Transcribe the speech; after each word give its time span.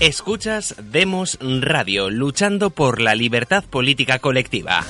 Escuchas 0.00 0.76
Demos 0.80 1.38
Radio, 1.40 2.08
luchando 2.08 2.70
por 2.70 3.00
la 3.00 3.16
libertad 3.16 3.64
política 3.64 4.20
colectiva. 4.20 4.86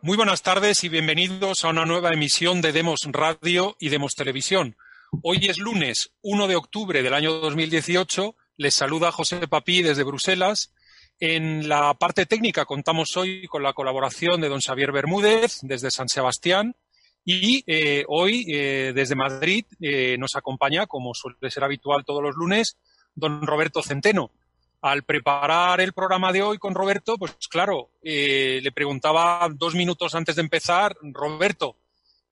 Muy 0.00 0.16
buenas 0.16 0.42
tardes 0.42 0.84
y 0.84 0.88
bienvenidos 0.88 1.64
a 1.64 1.70
una 1.70 1.84
nueva 1.84 2.12
emisión 2.12 2.60
de 2.60 2.70
Demos 2.70 3.00
Radio 3.10 3.76
y 3.80 3.88
Demos 3.88 4.14
Televisión. 4.14 4.76
Hoy 5.24 5.48
es 5.48 5.58
lunes 5.58 6.12
1 6.22 6.46
de 6.46 6.54
octubre 6.54 7.02
del 7.02 7.14
año 7.14 7.32
2018. 7.32 8.36
Les 8.58 8.76
saluda 8.76 9.10
José 9.10 9.48
Papí 9.48 9.82
desde 9.82 10.04
Bruselas. 10.04 10.72
En 11.18 11.68
la 11.68 11.94
parte 11.94 12.26
técnica 12.26 12.64
contamos 12.64 13.16
hoy 13.16 13.48
con 13.48 13.64
la 13.64 13.72
colaboración 13.72 14.40
de 14.40 14.48
don 14.48 14.60
Xavier 14.60 14.92
Bermúdez 14.92 15.58
desde 15.62 15.90
San 15.90 16.08
Sebastián 16.08 16.76
y 17.24 17.62
eh, 17.66 18.04
hoy, 18.08 18.46
eh, 18.48 18.92
desde 18.94 19.14
Madrid, 19.14 19.64
eh, 19.80 20.16
nos 20.18 20.36
acompaña, 20.36 20.86
como 20.86 21.14
suele 21.14 21.50
ser 21.50 21.64
habitual 21.64 22.04
todos 22.04 22.22
los 22.22 22.34
lunes, 22.36 22.76
don 23.14 23.46
Roberto 23.46 23.82
Centeno. 23.82 24.30
Al 24.82 25.02
preparar 25.02 25.80
el 25.80 25.92
programa 25.92 26.32
de 26.32 26.42
hoy 26.42 26.56
con 26.56 26.74
Roberto, 26.74 27.18
pues 27.18 27.36
claro, 27.50 27.90
le 28.02 28.72
preguntaba 28.72 29.46
dos 29.54 29.74
minutos 29.74 30.14
antes 30.14 30.36
de 30.36 30.42
empezar, 30.42 30.96
Roberto, 31.02 31.76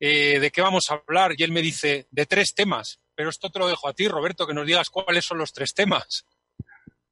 ¿de 0.00 0.50
qué 0.50 0.62
vamos 0.62 0.90
a 0.90 1.02
hablar? 1.06 1.34
Y 1.36 1.42
él 1.42 1.52
me 1.52 1.60
dice, 1.60 2.06
de 2.10 2.24
tres 2.24 2.54
temas. 2.54 3.00
Pero 3.14 3.28
esto 3.28 3.50
te 3.50 3.58
lo 3.58 3.68
dejo 3.68 3.86
a 3.86 3.92
ti, 3.92 4.08
Roberto, 4.08 4.46
que 4.46 4.54
nos 4.54 4.66
digas 4.66 4.88
cuáles 4.88 5.26
son 5.26 5.36
los 5.36 5.52
tres 5.52 5.74
temas. 5.74 6.24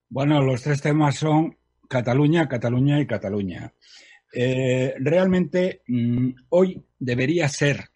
Bueno, 0.08 0.40
los 0.40 0.62
tres 0.62 0.80
temas 0.80 1.16
son 1.16 1.58
Cataluña, 1.86 2.48
Cataluña 2.48 2.98
y 2.98 3.06
Cataluña. 3.06 3.74
Eh, 4.38 4.94
realmente 4.98 5.80
mm, 5.86 6.28
hoy 6.50 6.84
debería 6.98 7.48
ser 7.48 7.88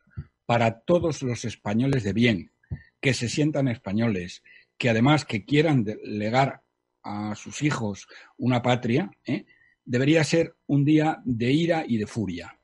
para 0.47 0.81
todos 0.81 1.21
los 1.21 1.45
españoles 1.45 2.03
de 2.03 2.15
bien, 2.15 2.51
que 2.99 3.13
se 3.13 3.29
sientan 3.29 3.69
españoles, 3.69 4.43
que 4.79 4.89
además 4.89 5.27
que 5.27 5.45
quieran 5.45 5.85
legar 6.03 6.63
a 7.03 7.35
sus 7.35 7.63
hijos 7.63 8.09
una 8.39 8.63
patria, 8.63 9.11
¿eh? 9.27 9.45
debería 9.85 10.25
ser 10.25 10.55
un 10.67 10.87
día 10.87 11.21
de 11.27 11.53
ira 11.53 11.85
y 11.87 11.99
de 11.99 12.07
furia, 12.07 12.59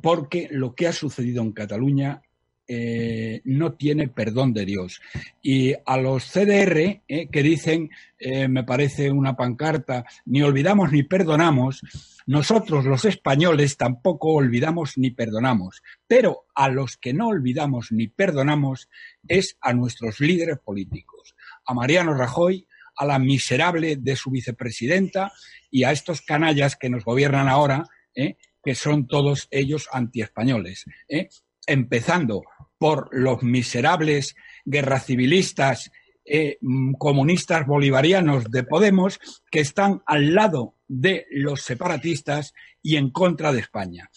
porque 0.00 0.48
lo 0.50 0.74
que 0.74 0.86
ha 0.86 0.92
sucedido 0.92 1.42
en 1.42 1.52
Cataluña 1.52 2.22
eh, 2.66 3.42
no 3.44 3.74
tiene 3.74 4.08
perdón 4.08 4.54
de 4.54 4.64
Dios. 4.64 5.02
Y 5.42 5.74
a 5.84 5.98
los 5.98 6.24
CDR 6.24 7.02
eh, 7.06 7.28
que 7.30 7.42
dicen, 7.42 7.90
eh, 8.18 8.48
me 8.48 8.64
parece 8.64 9.10
una 9.10 9.36
pancarta, 9.36 10.06
ni 10.24 10.42
olvidamos 10.42 10.90
ni 10.90 11.02
perdonamos, 11.02 11.82
nosotros 12.26 12.86
los 12.86 13.04
españoles 13.04 13.76
tampoco 13.76 14.32
olvidamos 14.32 14.96
ni 14.96 15.10
perdonamos. 15.10 15.82
Pero 16.06 16.46
a 16.54 16.70
los 16.70 16.96
que 16.96 17.12
no 17.12 17.28
olvidamos 17.28 17.92
ni 17.92 18.08
perdonamos 18.08 18.88
es 19.28 19.58
a 19.60 19.74
nuestros 19.74 20.20
líderes 20.20 20.58
políticos, 20.58 21.36
a 21.66 21.74
Mariano 21.74 22.14
Rajoy, 22.14 22.66
a 22.96 23.04
la 23.04 23.18
miserable 23.18 23.96
de 23.96 24.16
su 24.16 24.30
vicepresidenta 24.30 25.32
y 25.70 25.84
a 25.84 25.92
estos 25.92 26.22
canallas 26.22 26.76
que 26.76 26.88
nos 26.88 27.04
gobiernan 27.04 27.48
ahora, 27.48 27.84
que 28.14 28.74
son 28.74 29.06
todos 29.06 29.48
ellos 29.50 29.88
antiespañoles. 29.92 30.84
empezando 31.66 32.42
por 32.84 33.08
los 33.12 33.42
miserables 33.42 34.36
guerra 34.66 35.00
civilistas 35.00 35.90
eh, 36.22 36.58
mm, 36.60 36.96
comunistas 36.98 37.66
bolivarianos 37.66 38.50
de 38.50 38.62
Podemos 38.62 39.18
que 39.50 39.60
están 39.60 40.02
al 40.04 40.34
lado 40.34 40.74
de 40.86 41.24
los 41.30 41.62
separatistas 41.62 42.52
y 42.82 42.96
en 42.96 43.08
contra 43.10 43.54
de 43.54 43.60
España. 43.60 44.10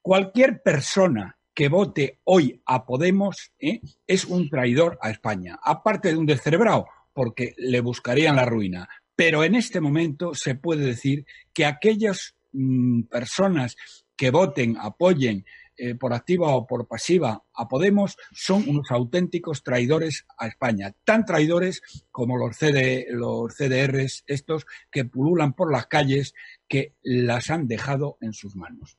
Cualquier 0.00 0.62
persona 0.62 1.38
que 1.54 1.68
vote 1.68 2.18
hoy 2.24 2.60
a 2.66 2.86
Podemos 2.86 3.52
eh, 3.60 3.80
es 4.04 4.24
un 4.24 4.50
traidor 4.50 4.98
a 5.00 5.12
España, 5.12 5.60
aparte 5.62 6.08
de 6.08 6.16
un 6.16 6.26
descerebrado, 6.26 6.86
porque 7.12 7.54
le 7.56 7.80
buscarían 7.82 8.34
la 8.34 8.46
ruina. 8.46 8.88
Pero 9.14 9.44
en 9.44 9.54
este 9.54 9.80
momento 9.80 10.34
se 10.34 10.56
puede 10.56 10.86
decir 10.86 11.24
que 11.54 11.66
aquellas 11.66 12.34
mm, 12.50 13.02
personas 13.02 13.76
que 14.16 14.32
voten, 14.32 14.76
apoyen 14.76 15.44
eh, 15.84 15.96
por 15.96 16.14
activa 16.14 16.54
o 16.54 16.64
por 16.64 16.86
pasiva 16.86 17.42
a 17.52 17.66
Podemos 17.66 18.16
son 18.30 18.68
unos 18.68 18.92
auténticos 18.92 19.64
traidores 19.64 20.24
a 20.38 20.46
España, 20.46 20.94
tan 21.02 21.24
traidores 21.24 21.82
como 22.12 22.38
los, 22.38 22.56
CD, 22.56 23.08
los 23.10 23.52
CDRs 23.56 24.22
estos 24.28 24.64
que 24.92 25.06
pululan 25.06 25.54
por 25.54 25.72
las 25.72 25.88
calles 25.88 26.34
que 26.68 26.94
las 27.02 27.50
han 27.50 27.66
dejado 27.66 28.16
en 28.20 28.32
sus 28.32 28.54
manos. 28.54 28.96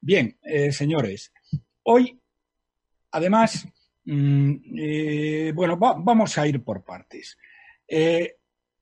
Bien, 0.00 0.36
eh, 0.42 0.72
señores, 0.72 1.32
hoy, 1.84 2.20
además, 3.12 3.68
mm, 4.04 4.54
eh, 4.76 5.52
bueno, 5.54 5.76
vamos 5.76 6.36
a 6.36 6.48
ir 6.48 6.64
por 6.64 6.82
partes. 6.82 7.38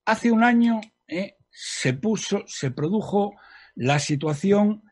hace 0.06 0.32
un 0.32 0.42
año 0.42 0.80
se 1.50 1.92
puso, 1.92 2.44
se 2.46 2.70
produjo 2.70 3.34
la 3.74 3.98
situación 3.98 4.84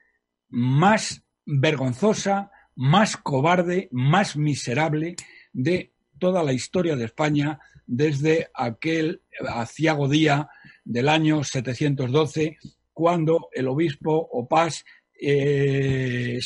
más 0.51 1.24
vergonzosa, 1.47 2.51
más 2.77 3.17
cobarde, 3.17 3.89
más 3.93 4.37
miserable 4.37 5.17
de 5.53 5.93
toda 6.19 6.43
la 6.43 6.53
historia 6.53 6.97
de 6.97 7.05
España 7.05 7.61
desde 7.87 8.49
aquel 8.55 9.23
aciago 9.49 10.09
día 10.09 10.49
del 10.85 11.09
año 11.09 11.45
712, 11.45 12.59
cuando 12.93 13.49
el 13.53 13.69
obispo 13.69 14.29
Opás 14.33 14.85
eh, 15.21 16.41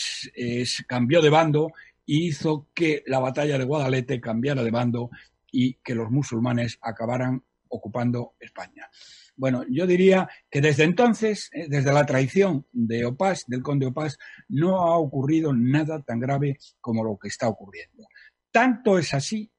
cambió 0.86 1.20
de 1.22 1.30
bando 1.30 1.72
y 2.04 2.28
hizo 2.28 2.68
que 2.74 3.02
la 3.06 3.18
batalla 3.18 3.58
de 3.58 3.64
Guadalete 3.64 4.20
cambiara 4.20 4.62
de 4.62 4.70
bando 4.70 5.10
y 5.50 5.74
que 5.74 5.94
los 5.94 6.10
musulmanes 6.10 6.78
acabaran 6.80 7.42
ocupando 7.68 8.34
España. 8.40 8.88
Bueno, 9.38 9.64
yo 9.70 9.86
diría 9.86 10.28
que 10.50 10.60
desde 10.60 10.82
entonces, 10.82 11.48
eh, 11.52 11.66
desde 11.68 11.92
la 11.92 12.04
traición 12.04 12.66
de 12.72 13.06
Opás, 13.06 13.44
del 13.46 13.62
conde 13.62 13.86
Opás, 13.86 14.18
no 14.48 14.80
ha 14.80 14.98
ocurrido 14.98 15.54
nada 15.54 16.02
tan 16.02 16.18
grave 16.18 16.58
como 16.80 17.04
lo 17.04 17.16
que 17.16 17.28
está 17.28 17.48
ocurriendo. 17.48 18.04
Tanto 18.50 18.98
es 18.98 19.14
así 19.14 19.50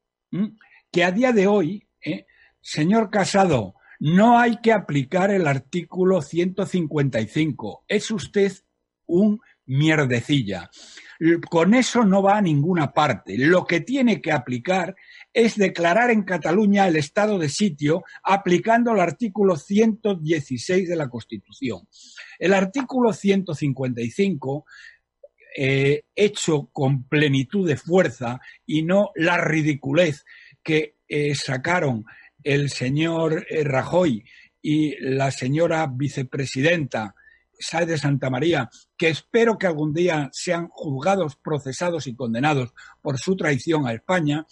que 0.92 1.04
a 1.06 1.12
día 1.12 1.32
de 1.32 1.48
hoy, 1.48 1.88
eh, 2.04 2.26
señor 2.60 3.10
Casado, 3.10 3.76
no 4.00 4.38
hay 4.38 4.58
que 4.58 4.74
aplicar 4.74 5.32
el 5.32 5.48
artículo 5.48 6.22
155. 6.22 7.86
Es 7.88 8.12
usted 8.12 8.52
un 9.06 9.40
mierdecilla. 9.66 10.70
Con 11.50 11.74
eso 11.74 12.04
no 12.04 12.22
va 12.22 12.38
a 12.38 12.42
ninguna 12.42 12.92
parte. 12.92 13.38
Lo 13.38 13.66
que 13.66 13.80
tiene 13.80 14.22
que 14.22 14.34
aplicar 14.34 14.96
es 15.34 15.56
declarar 15.56 16.12
en 16.12 16.24
Cataluña 16.24 16.88
el 16.88 16.96
estado 16.96 17.38
de 17.38 17.50
sitio 17.50 18.04
aplicando 18.24 18.92
el 18.92 19.00
artículo 19.00 19.56
116 19.56 20.90
de 20.90 20.96
la 20.96 21.10
Constitución. 21.10 21.88
El 22.40 22.54
artículo 22.54 23.14
155 23.14 24.66
eh, 25.58 26.04
hecho 26.16 26.70
con 26.72 27.04
plenitud 27.04 27.68
de 27.68 27.76
fuerza 27.76 28.40
y 28.66 28.84
no 28.84 29.12
la 29.16 29.38
ridiculez 29.38 30.24
que 30.64 30.96
eh, 31.08 31.34
sacaron 31.36 32.06
el 32.44 32.70
señor 32.70 33.46
eh, 33.50 33.64
Rajoy 33.64 34.24
y 34.62 34.96
la 35.00 35.32
señora 35.32 35.88
vicepresidenta 35.92 37.16
Sáez 37.60 37.88
de 37.88 37.98
Santa 37.98 38.30
María, 38.30 38.70
que 38.98 39.10
espero 39.10 39.58
que 39.58 39.68
algún 39.68 39.94
día 39.94 40.30
sean 40.32 40.70
juzgados, 40.70 41.36
procesados 41.36 42.08
y 42.08 42.16
condenados 42.16 42.74
por 43.02 43.20
su 43.20 43.36
traición 43.36 43.86
a 43.86 43.94
España, 43.94 44.46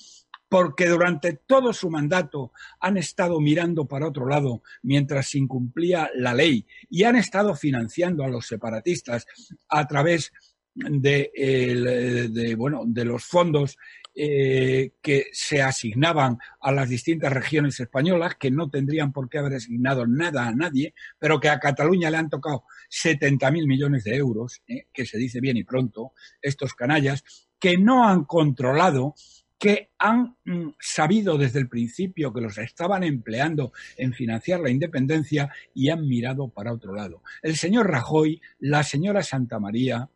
porque 0.49 0.87
durante 0.87 1.33
todo 1.33 1.73
su 1.73 1.89
mandato 1.89 2.51
han 2.79 2.97
estado 2.97 3.39
mirando 3.39 3.85
para 3.85 4.07
otro 4.07 4.27
lado 4.27 4.63
mientras 4.81 5.29
se 5.29 5.39
incumplía 5.39 6.09
la 6.15 6.33
ley 6.33 6.65
y 6.89 7.03
han 7.03 7.15
estado 7.15 7.55
financiando 7.55 8.23
a 8.23 8.29
los 8.29 8.47
separatistas 8.47 9.25
a 9.69 9.87
través 9.87 10.31
de, 10.77 12.55
bueno, 12.57 12.83
de 12.85 13.05
los 13.05 13.25
fondos 13.25 13.77
eh, 14.13 14.93
que 15.01 15.25
se 15.31 15.61
asignaban 15.61 16.37
a 16.61 16.71
las 16.71 16.89
distintas 16.89 17.31
regiones 17.31 17.79
españolas, 17.79 18.35
que 18.35 18.49
no 18.49 18.69
tendrían 18.69 19.11
por 19.11 19.29
qué 19.29 19.37
haber 19.37 19.55
asignado 19.55 20.07
nada 20.07 20.47
a 20.47 20.55
nadie, 20.55 20.93
pero 21.19 21.39
que 21.39 21.49
a 21.49 21.59
Cataluña 21.59 22.09
le 22.09 22.17
han 22.17 22.29
tocado 22.29 22.63
70.000 22.89 23.67
millones 23.67 24.03
de 24.05 24.15
euros, 24.15 24.61
eh, 24.67 24.87
que 24.91 25.05
se 25.05 25.17
dice 25.17 25.39
bien 25.39 25.57
y 25.57 25.63
pronto, 25.63 26.13
estos 26.41 26.73
canallas, 26.73 27.23
que 27.59 27.77
no 27.77 28.07
han 28.07 28.25
controlado 28.25 29.13
que 29.57 29.89
han 29.97 30.35
mm, 30.45 30.69
sabido 30.79 31.37
desde 31.37 31.59
el 31.59 31.67
principio 31.67 32.31
que 32.31 32.41
los 32.41 32.57
estaban 32.57 33.03
empleando 33.03 33.73
en 33.97 34.13
financiar 34.13 34.59
la 34.59 34.69
independencia 34.69 35.51
y 35.73 35.89
han 35.89 36.07
mirado 36.07 36.49
para 36.49 36.73
otro 36.73 36.93
lado. 36.93 37.23
El 37.41 37.55
señor 37.55 37.89
Rajoy, 37.89 38.41
la 38.59 38.83
señora 38.83 39.23
Santa 39.23 39.59
María, 39.59 40.09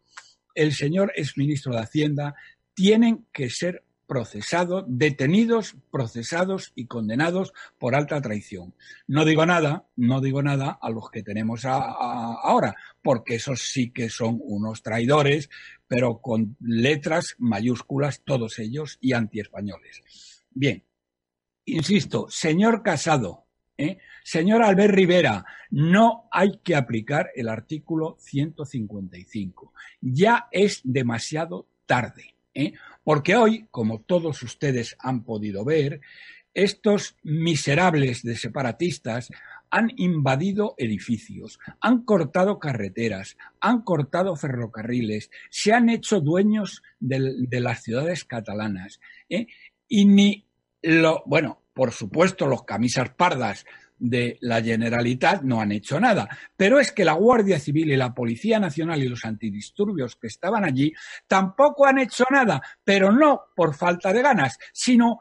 el 0.54 0.74
señor 0.74 1.12
exministro 1.16 1.74
de 1.74 1.80
Hacienda 1.80 2.36
tienen 2.74 3.26
que 3.32 3.50
ser 3.50 3.84
procesados, 4.12 4.84
detenidos, 4.90 5.78
procesados 5.90 6.74
y 6.75 6.88
condenados 6.88 7.54
por 7.80 7.96
alta 7.96 8.22
traición. 8.22 8.75
No 9.08 9.24
digo 9.24 9.46
nada, 9.46 9.86
no 9.96 10.19
digo 10.19 10.44
nada 10.44 10.78
a 10.81 10.90
los 10.90 11.10
que 11.10 11.24
tenemos 11.24 11.63
ahora, 11.63 12.75
porque 13.02 13.36
esos 13.36 13.62
sí 13.62 13.92
que 13.92 14.10
son 14.10 14.38
unos 14.44 14.84
traidores, 14.84 15.50
pero 15.88 16.18
con 16.18 16.58
letras 16.60 17.36
mayúsculas 17.38 18.22
todos 18.25 18.60
ellos 18.60 18.98
y 19.00 19.13
antiespañoles. 19.13 20.44
Bien, 20.50 20.84
insisto, 21.64 22.28
señor 22.30 22.84
Casado, 22.84 23.46
¿eh? 23.78 24.00
señor 24.25 24.62
Albert 24.62 24.94
Rivera, 24.94 25.46
no 25.69 26.28
hay 26.34 26.60
que 26.62 26.75
aplicar 26.75 27.30
el 27.34 27.48
artículo 27.48 28.18
155. 28.19 29.72
Ya 30.02 30.50
es 30.52 30.81
demasiado 30.84 31.69
tarde. 31.86 32.36
¿eh? 32.54 32.74
Porque 33.03 33.36
hoy, 33.36 33.68
como 33.71 34.01
todos 34.01 34.44
ustedes 34.44 34.95
han 35.00 35.24
podido 35.24 35.65
ver, 35.65 36.01
estos 36.53 37.15
miserables 37.24 38.24
de 38.24 38.36
separatistas 38.36 39.31
han 39.69 39.92
invadido 39.95 40.75
edificios, 40.77 41.59
han 41.80 42.03
cortado 42.03 42.59
carreteras, 42.59 43.38
han 43.62 43.81
cortado 43.83 44.36
ferrocarriles, 44.36 45.31
se 45.50 45.71
han 45.71 45.89
hecho 45.89 46.19
dueños 46.19 46.83
de, 47.00 47.59
las 47.62 47.83
ciudades 47.83 48.25
catalanas. 48.25 49.00
¿eh? 49.30 49.47
Y 49.88 50.06
ni 50.06 50.45
lo, 50.81 51.24
bueno, 51.25 51.62
por 51.74 51.92
supuesto, 51.92 52.47
los 52.47 52.63
camisas 52.63 53.12
pardas 53.12 53.65
de 54.01 54.39
la 54.42 54.62
Generalitat 54.63 55.44
no 55.44 55.62
han 55.62 55.71
hecho 55.71 56.00
nada. 56.00 56.27
Pero 56.57 56.80
es 56.80 56.92
que 56.92 57.06
la 57.06 57.13
Guardia 57.13 57.59
Civil 57.59 57.92
y 57.92 57.95
la 57.95 58.13
Policía 58.13 58.59
Nacional 58.59 59.01
y 59.01 59.07
los 59.07 59.24
antidisturbios 59.24 60.15
que 60.15 60.27
estaban 60.27 60.65
allí 60.65 60.92
tampoco 61.27 61.86
han 61.86 62.00
hecho 62.00 62.25
nada, 62.31 62.62
pero 62.83 63.12
no 63.12 63.42
por 63.56 63.75
falta 63.75 64.12
de 64.12 64.24
ganas, 64.24 64.57
sino 64.74 65.19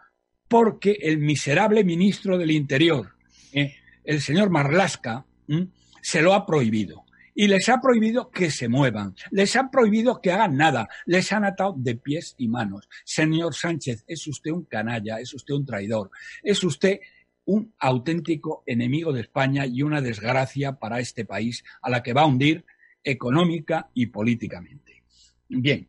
porque 0.48 0.96
el 1.02 1.18
miserable 1.18 1.84
ministro 1.84 2.38
del 2.38 2.50
Interior, 2.50 3.14
eh, 3.52 3.76
el 4.02 4.20
señor 4.20 4.48
Marlasca, 4.48 5.26
se 6.00 6.22
lo 6.22 6.32
ha 6.32 6.46
prohibido. 6.46 7.04
Y 7.34 7.46
les 7.46 7.68
ha 7.68 7.80
prohibido 7.80 8.30
que 8.30 8.50
se 8.50 8.68
muevan, 8.68 9.14
les 9.30 9.54
ha 9.56 9.70
prohibido 9.70 10.20
que 10.20 10.32
hagan 10.32 10.56
nada, 10.56 10.88
les 11.06 11.32
han 11.32 11.44
atado 11.44 11.74
de 11.76 11.94
pies 11.96 12.34
y 12.38 12.48
manos. 12.48 12.88
Señor 13.04 13.54
Sánchez, 13.54 14.04
es 14.06 14.26
usted 14.26 14.50
un 14.50 14.64
canalla, 14.64 15.20
es 15.20 15.32
usted 15.32 15.54
un 15.54 15.64
traidor, 15.64 16.10
es 16.42 16.62
usted 16.64 16.98
un 17.46 17.74
auténtico 17.78 18.62
enemigo 18.66 19.12
de 19.12 19.22
España 19.22 19.66
y 19.66 19.82
una 19.82 20.00
desgracia 20.00 20.72
para 20.72 21.00
este 21.00 21.24
país 21.24 21.64
a 21.82 21.90
la 21.90 22.02
que 22.02 22.12
va 22.12 22.22
a 22.22 22.26
hundir 22.26 22.64
económica 23.02 23.90
y 23.94 24.06
políticamente. 24.06 25.02
Bien, 25.48 25.88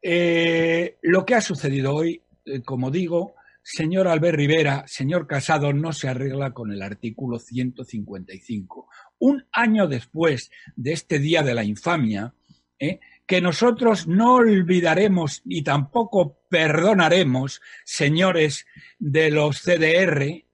eh, 0.00 0.96
lo 1.02 1.26
que 1.26 1.34
ha 1.34 1.40
sucedido 1.40 1.94
hoy, 1.94 2.22
eh, 2.44 2.62
como 2.62 2.90
digo, 2.90 3.34
señor 3.62 4.06
Albert 4.06 4.36
Rivera, 4.36 4.84
señor 4.86 5.26
Casado, 5.26 5.72
no 5.72 5.92
se 5.92 6.08
arregla 6.08 6.52
con 6.52 6.70
el 6.70 6.82
artículo 6.82 7.38
155. 7.38 8.88
Un 9.18 9.44
año 9.50 9.88
después 9.88 10.50
de 10.76 10.92
este 10.92 11.18
día 11.18 11.42
de 11.42 11.54
la 11.54 11.64
infamia, 11.64 12.32
eh, 12.78 13.00
que 13.26 13.40
nosotros 13.40 14.06
no 14.06 14.34
olvidaremos 14.34 15.42
y 15.44 15.62
tampoco 15.62 16.38
perdonaremos, 16.48 17.60
señores 17.84 18.66
de 18.98 19.30
los 19.30 19.60
CDR, 19.62 20.44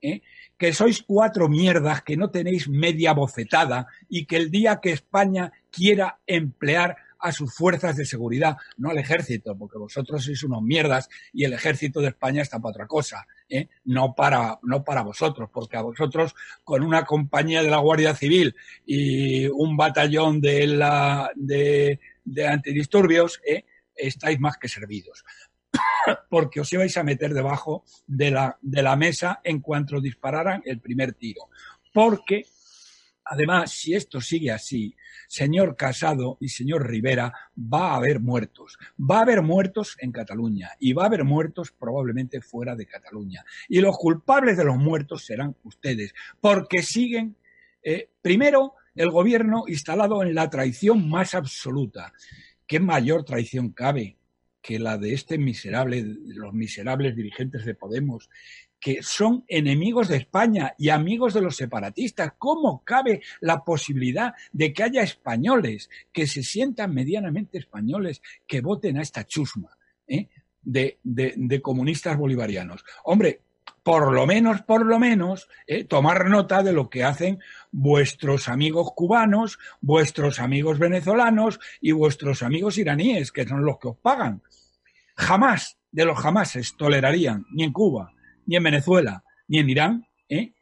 que 0.57 0.73
sois 0.73 1.03
cuatro 1.03 1.49
mierdas, 1.49 2.03
que 2.03 2.17
no 2.17 2.31
tenéis 2.31 2.69
media 2.69 3.13
bofetada 3.13 3.89
y 4.09 4.27
que 4.27 4.37
el 4.37 4.51
día 4.51 4.81
que 4.81 4.93
España 4.93 5.53
quiera 5.71 6.21
emplear 6.27 6.97
a 7.23 7.31
sus 7.31 7.55
fuerzas 7.55 7.97
de 7.97 8.05
seguridad, 8.05 8.57
no 8.77 8.91
al 8.91 8.99
ejército, 8.99 9.57
porque 9.57 9.79
vosotros 9.79 10.25
sois 10.25 10.43
unos 10.43 10.61
mierdas 10.63 11.09
y 11.33 11.45
el 11.45 11.53
ejército 11.53 12.01
de 12.01 12.09
España 12.09 12.43
está 12.43 12.59
para 12.59 12.71
otra 12.71 12.87
cosa, 12.87 13.27
¿eh? 13.49 13.69
no, 13.85 14.15
para, 14.15 14.59
no 14.63 14.83
para 14.83 15.03
vosotros, 15.03 15.49
porque 15.53 15.77
a 15.77 15.83
vosotros 15.83 16.35
con 16.65 16.83
una 16.83 17.05
compañía 17.05 17.63
de 17.63 17.71
la 17.71 17.79
Guardia 17.79 18.15
Civil 18.15 18.57
y 18.85 19.47
un 19.47 19.77
batallón 19.77 20.41
de, 20.41 20.67
la, 20.67 21.31
de, 21.37 22.01
de 22.25 22.47
antidisturbios, 22.47 23.41
¿eh? 23.47 23.65
estáis 23.95 24.41
más 24.41 24.59
que 24.59 24.69
servidos. 24.69 25.25
porque 26.29 26.61
os 26.61 26.73
ibais 26.73 26.97
a 26.97 27.03
meter 27.03 27.35
debajo 27.35 27.85
de 28.07 28.31
la, 28.31 28.59
de 28.61 28.83
la 28.83 28.97
mesa 28.97 29.41
en 29.45 29.61
cuanto 29.61 30.01
dispararan 30.01 30.63
el 30.65 30.81
primer 30.81 31.15
tiro. 31.15 31.49
Porque, 31.93 32.47
además, 33.25 33.71
si 33.71 33.95
esto 33.95 34.21
sigue 34.21 34.51
así, 34.51 34.95
señor 35.29 35.77
Casado 35.77 36.37
y 36.41 36.49
señor 36.49 36.89
Rivera, 36.89 37.33
va 37.57 37.93
a 37.93 37.97
haber 37.97 38.21
muertos. 38.21 38.79
Va 38.99 39.19
a 39.19 39.23
haber 39.23 39.43
muertos 39.43 39.97
en 40.01 40.13
Cataluña 40.13 40.71
y 40.79 40.93
va 40.93 41.05
a 41.05 41.07
haber 41.07 41.25
muertos 41.25 41.73
probablemente 41.73 42.41
fuera 42.41 42.75
de 42.75 42.87
Cataluña. 42.87 43.45
Y 43.69 43.81
los 43.81 43.97
culpables 43.97 44.57
de 44.57 44.65
los 44.65 44.77
muertos 44.77 45.25
serán 45.25 45.57
ustedes, 45.65 46.15
porque 46.41 46.83
siguen, 46.83 47.37
eh, 47.83 48.11
primero, 48.21 48.75
el 48.95 49.11
gobierno 49.11 49.65
instalado 49.67 50.23
en 50.23 50.35
la 50.35 50.51
traición 50.51 51.09
más 51.09 51.35
absoluta. 51.35 52.13
¿Qué 52.67 52.81
mayor 52.81 53.25
traición 53.25 53.71
cabe 53.71 54.17
que 54.61 54.79
la 54.79 54.97
de 54.97 55.13
este 55.13 55.39
miserable, 55.39 56.05
los 56.25 56.55
miserables 56.55 57.17
dirigentes 57.17 57.65
de 57.65 57.75
Podemos, 57.75 58.31
que 58.83 59.01
son 59.01 59.45
enemigos 59.47 60.09
de 60.09 60.17
España 60.17 60.75
y 60.77 60.89
amigos 60.89 61.35
de 61.35 61.41
los 61.41 61.57
separatistas. 61.57 62.33
¿Cómo 62.37 62.83
cabe 62.85 63.23
la 63.41 63.65
posibilidad 63.65 64.35
de 64.53 64.73
que 64.73 64.83
haya 64.83 65.03
españoles 65.03 65.89
que 66.13 66.27
se 66.27 66.43
sientan 66.43 66.93
medianamente 66.93 67.59
españoles 67.59 68.23
que 68.47 68.61
voten 68.61 68.99
a 68.99 69.03
esta 69.03 69.25
chusma 69.25 69.79
eh, 70.09 70.29
de, 70.63 70.99
de, 71.05 71.63
comunistas 71.63 72.19
bolivarianos? 72.19 72.85
Hombre, 73.05 73.41
por 73.83 74.13
lo 74.13 74.27
menos, 74.27 74.63
por 74.63 74.87
lo 74.87 74.99
menos, 74.99 75.49
eh, 75.67 75.85
tomar 75.85 76.29
nota 76.29 76.63
de 76.63 76.73
lo 76.73 76.89
que 76.89 77.05
hacen 77.05 77.41
vuestros 77.71 78.49
amigos 78.49 78.91
cubanos, 78.95 79.59
vuestros 79.81 80.39
amigos 80.39 80.79
venezolanos 80.79 81.59
y 81.81 81.93
vuestros 81.93 82.43
amigos 82.43 82.79
iraníes, 82.79 83.33
que 83.33 83.47
son 83.47 83.65
los 83.65 83.79
que 83.79 83.89
os 83.89 83.97
pagan. 83.97 84.43
Jamás 85.17 85.79
de 85.91 86.05
los 86.05 86.19
jamases 86.19 86.77
tolerarían, 86.77 87.45
ni 87.53 87.65
en 87.65 87.73
Cuba, 87.73 88.13
ni 88.47 88.57
en 88.57 88.63
Venezuela, 88.63 89.25
ni 89.49 89.59
en 89.59 89.71
Irán, 89.71 90.07
¿eh? 90.29 90.55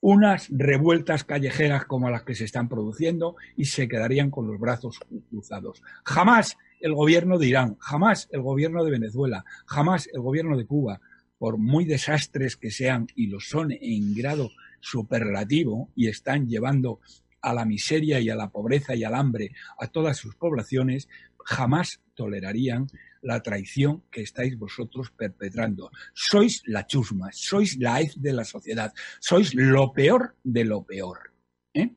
unas 0.00 0.48
revueltas 0.50 1.24
callejeras 1.24 1.86
como 1.86 2.10
las 2.10 2.24
que 2.24 2.34
se 2.34 2.44
están 2.44 2.68
produciendo 2.68 3.36
y 3.56 3.64
se 3.64 3.88
quedarían 3.88 4.30
con 4.30 4.46
los 4.46 4.60
brazos 4.60 5.00
cruzados. 5.30 5.82
Jamás 6.04 6.58
el 6.80 6.92
gobierno 6.92 7.38
de 7.38 7.46
Irán, 7.46 7.76
jamás 7.78 8.28
el 8.30 8.42
gobierno 8.42 8.84
de 8.84 8.90
Venezuela, 8.90 9.46
jamás 9.64 10.10
el 10.12 10.20
gobierno 10.20 10.58
de 10.58 10.66
Cuba, 10.66 11.00
por 11.38 11.58
muy 11.58 11.84
desastres 11.84 12.56
que 12.56 12.70
sean, 12.70 13.06
y 13.14 13.26
lo 13.26 13.40
son 13.40 13.72
en 13.72 14.14
grado 14.14 14.50
superlativo, 14.80 15.90
y 15.94 16.08
están 16.08 16.48
llevando 16.48 17.00
a 17.40 17.52
la 17.52 17.64
miseria 17.64 18.20
y 18.20 18.30
a 18.30 18.36
la 18.36 18.50
pobreza 18.50 18.94
y 18.94 19.04
al 19.04 19.14
hambre 19.14 19.52
a 19.78 19.86
todas 19.88 20.16
sus 20.16 20.34
poblaciones, 20.34 21.08
jamás 21.44 22.00
tolerarían 22.14 22.86
la 23.20 23.42
traición 23.42 24.02
que 24.10 24.22
estáis 24.22 24.58
vosotros 24.58 25.10
perpetrando. 25.10 25.90
Sois 26.12 26.62
la 26.66 26.86
chusma, 26.86 27.30
sois 27.32 27.76
la 27.78 28.00
hez 28.00 28.14
de 28.16 28.32
la 28.32 28.44
sociedad, 28.44 28.92
sois 29.20 29.54
lo 29.54 29.92
peor 29.92 30.36
de 30.42 30.64
lo 30.64 30.84
peor. 30.84 31.32
¿eh? 31.72 31.90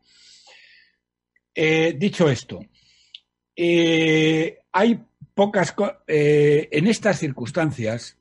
Eh, 1.54 1.96
dicho 1.98 2.30
esto, 2.30 2.66
eh, 3.56 4.60
hay 4.72 5.04
pocas 5.34 5.74
en 6.08 6.88
estas 6.88 7.20
circunstancias, 7.20 8.18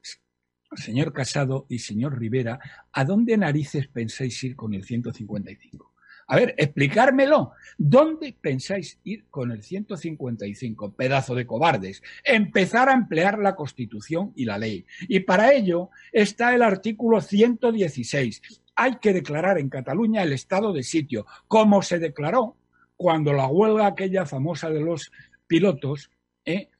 señor 0.75 1.13
Casado 1.13 1.67
y 1.69 1.79
señor 1.79 2.19
Rivera, 2.19 2.59
¿a 2.93 3.05
dónde 3.05 3.37
narices 3.37 3.89
pensáis 3.89 4.43
ir 4.45 4.57
con 4.57 4.75
el 4.75 4.85
155? 4.85 5.93
A 6.29 6.37
ver, 6.37 6.55
explicármelo. 6.59 7.53
¿Dónde 7.79 8.37
pensáis 8.41 8.99
ir 9.05 9.27
con 9.31 9.53
el 9.53 9.63
155? 9.63 10.93
Pedazo 10.93 11.35
de 11.35 11.47
cobardes. 11.47 12.03
Empezar 12.25 12.89
a 12.89 12.95
emplear 12.95 13.39
la 13.39 13.55
Constitución 13.55 14.33
y 14.35 14.45
la 14.45 14.59
ley. 14.59 14.85
Y 15.03 15.21
para 15.21 15.53
ello 15.53 15.91
está 16.13 16.55
el 16.55 16.63
artículo 16.63 17.21
116. 17.21 18.43
Hay 18.75 18.97
que 18.97 19.13
declarar 19.13 19.59
en 19.59 19.69
Cataluña 19.69 20.23
el 20.23 20.33
estado 20.33 20.73
de 20.73 20.83
sitio, 20.83 21.27
como 21.47 21.83
se 21.83 21.99
declaró 21.99 22.57
cuando 22.97 23.33
la 23.33 23.47
huelga 23.47 23.87
aquella 23.87 24.27
famosa 24.27 24.71
de 24.71 24.81
los 24.81 25.13
pilotos, 25.47 26.11
¿eh? 26.45 26.71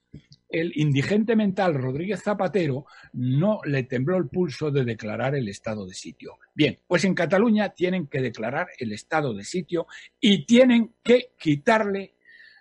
El 0.49 0.73
indigente 0.77 1.35
mental 1.35 1.75
Rodríguez 1.75 2.23
Zapatero 2.23 2.87
no 3.15 3.61
le 3.65 3.85
tembló 3.85 4.17
el 4.17 4.29
pulso 4.29 4.71
de 4.71 4.85
declarar 4.85 5.35
el 5.35 5.49
estado 5.49 5.87
de 5.87 5.95
sitio. 5.95 6.39
Bien, 6.55 6.79
pues 6.87 7.05
en 7.05 7.15
Cataluña 7.15 7.71
tienen 7.71 8.07
que 8.07 8.21
declarar 8.21 8.69
el 8.79 8.93
estado 8.93 9.35
de 9.35 9.45
sitio 9.45 9.87
y 10.21 10.47
tienen 10.47 10.95
que 11.03 11.33
quitarle 11.39 12.15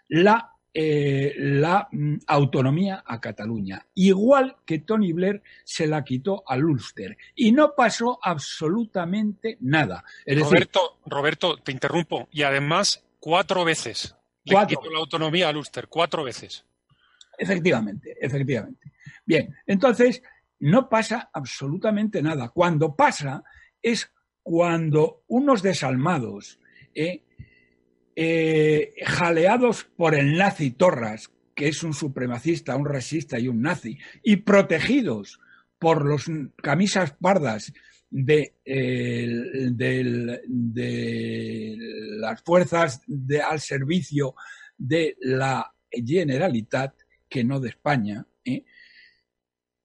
la, 0.07 0.53
eh, 0.73 1.33
la 1.37 1.87
mm, 1.91 2.17
autonomía 2.27 3.03
a 3.05 3.21
Cataluña, 3.21 3.85
igual 3.93 4.57
que 4.65 4.79
Tony 4.79 5.13
Blair 5.13 5.41
se 5.63 5.87
la 5.87 6.03
quitó 6.03 6.43
al 6.47 6.65
Ulster. 6.65 7.17
Y 7.35 7.51
no 7.51 7.73
pasó 7.75 8.19
absolutamente 8.21 9.57
nada. 9.61 10.03
Roberto, 10.25 10.99
Roberto, 11.05 11.57
te 11.57 11.71
interrumpo. 11.71 12.27
Y 12.31 12.43
además, 12.43 13.03
cuatro 13.19 13.63
veces. 13.63 14.15
Cuatro. 14.47 14.69
Le 14.69 14.83
quitó 14.83 14.93
la 14.93 14.99
autonomía 14.99 15.49
al 15.49 15.57
Ulster, 15.57 15.87
cuatro 15.87 16.23
veces. 16.23 16.65
Efectivamente, 17.37 18.15
efectivamente. 18.19 18.91
Bien, 19.25 19.55
entonces 19.65 20.21
no 20.59 20.89
pasa 20.89 21.29
absolutamente 21.33 22.21
nada. 22.21 22.49
Cuando 22.49 22.95
pasa 22.95 23.43
es 23.81 24.11
cuando 24.43 25.23
unos 25.27 25.61
desalmados, 25.61 26.59
eh, 26.93 27.23
eh, 28.15 28.93
jaleados 29.05 29.83
por 29.83 30.15
el 30.15 30.37
nazi 30.37 30.71
Torras, 30.71 31.31
que 31.53 31.67
es 31.67 31.83
un 31.83 31.93
supremacista, 31.93 32.75
un 32.75 32.85
racista 32.85 33.39
y 33.39 33.47
un 33.47 33.61
nazi, 33.61 33.97
y 34.23 34.37
protegidos 34.37 35.39
por 35.79 36.05
los 36.05 36.25
camisas 36.61 37.13
pardas 37.13 37.73
de, 38.09 38.53
de 40.47 41.77
las 42.19 42.41
fuerzas 42.43 43.01
al 43.49 43.59
servicio 43.59 44.35
de 44.77 45.17
la 45.21 45.73
Generalitat, 45.91 46.93
que 47.35 47.43
no 47.43 47.59
de 47.59 47.67
España, 47.67 48.27
¿eh? 48.45 48.63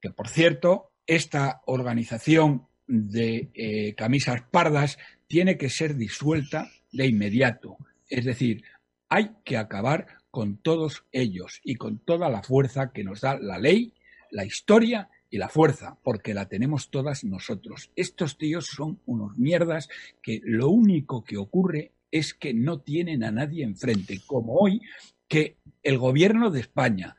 que 0.01 0.11
por 0.11 0.29
cierto, 0.29 0.93
esta 1.05 1.63
organización 1.67 2.69
de 2.87 3.51
eh, 3.55 3.97
camisas 3.97 4.43
pardas 4.43 4.99
tiene 5.27 5.59
que 5.59 5.69
ser 5.69 5.97
disuelta 5.97 6.71
de 6.93 7.09
inmediato. 7.09 7.77
Es 8.09 8.25
decir, 8.25 8.63
hay 9.09 9.33
que 9.43 9.57
acabar 9.57 10.07
con 10.31 10.59
todos 10.59 11.03
ellos 11.11 11.61
y 11.65 11.75
con 11.75 11.99
toda 11.99 12.29
la 12.29 12.45
fuerza 12.45 12.93
que 12.93 13.03
nos 13.03 13.23
da 13.23 13.37
la 13.37 13.59
ley, 13.59 13.95
la 14.31 14.45
historia 14.45 15.09
y 15.29 15.39
la 15.39 15.49
fuerza, 15.49 15.99
porque 16.05 16.35
la 16.35 16.47
tenemos 16.47 16.89
todas 16.89 17.25
nosotros. 17.25 17.91
Estos 17.97 18.39
tíos 18.39 18.67
son 18.67 19.01
unos 19.07 19.37
mierdas 19.39 19.89
que 20.23 20.41
lo 20.45 20.69
único 20.69 21.25
que 21.25 21.37
ocurre 21.37 21.91
es 22.13 22.33
que 22.33 22.55
no 22.55 22.79
tienen 22.79 23.25
a 23.25 23.33
nadie 23.33 23.65
enfrente, 23.65 24.21
como 24.25 24.55
hoy 24.55 24.83
que 25.31 25.57
el 25.83 25.97
gobierno 25.97 26.51
de 26.51 26.61
España, 26.61 27.17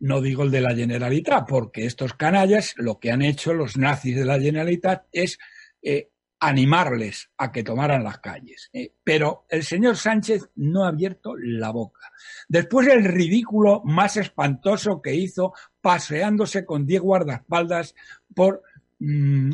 no 0.00 0.20
digo 0.20 0.42
el 0.42 0.50
de 0.50 0.62
la 0.62 0.74
Generalitat, 0.74 1.46
porque 1.46 1.84
estos 1.84 2.14
canallas 2.14 2.74
lo 2.76 2.98
que 2.98 3.12
han 3.12 3.22
hecho 3.22 3.52
los 3.52 3.76
nazis 3.76 4.16
de 4.16 4.24
la 4.24 4.40
Generalitat 4.40 5.04
es 5.12 5.38
eh, 5.82 6.08
animarles 6.40 7.30
a 7.36 7.52
que 7.52 7.62
tomaran 7.62 8.02
las 8.02 8.18
calles. 8.18 8.70
Eh. 8.72 8.94
Pero 9.04 9.44
el 9.48 9.62
señor 9.62 9.96
Sánchez 9.96 10.48
no 10.56 10.84
ha 10.84 10.88
abierto 10.88 11.36
la 11.36 11.70
boca. 11.70 12.10
Después 12.48 12.88
el 12.88 13.04
ridículo 13.04 13.82
más 13.84 14.16
espantoso 14.16 15.00
que 15.00 15.14
hizo 15.14 15.52
paseándose 15.80 16.64
con 16.64 16.86
diez 16.86 17.02
guardaespaldas 17.02 17.94
por, 18.34 18.62
mm, 18.98 19.52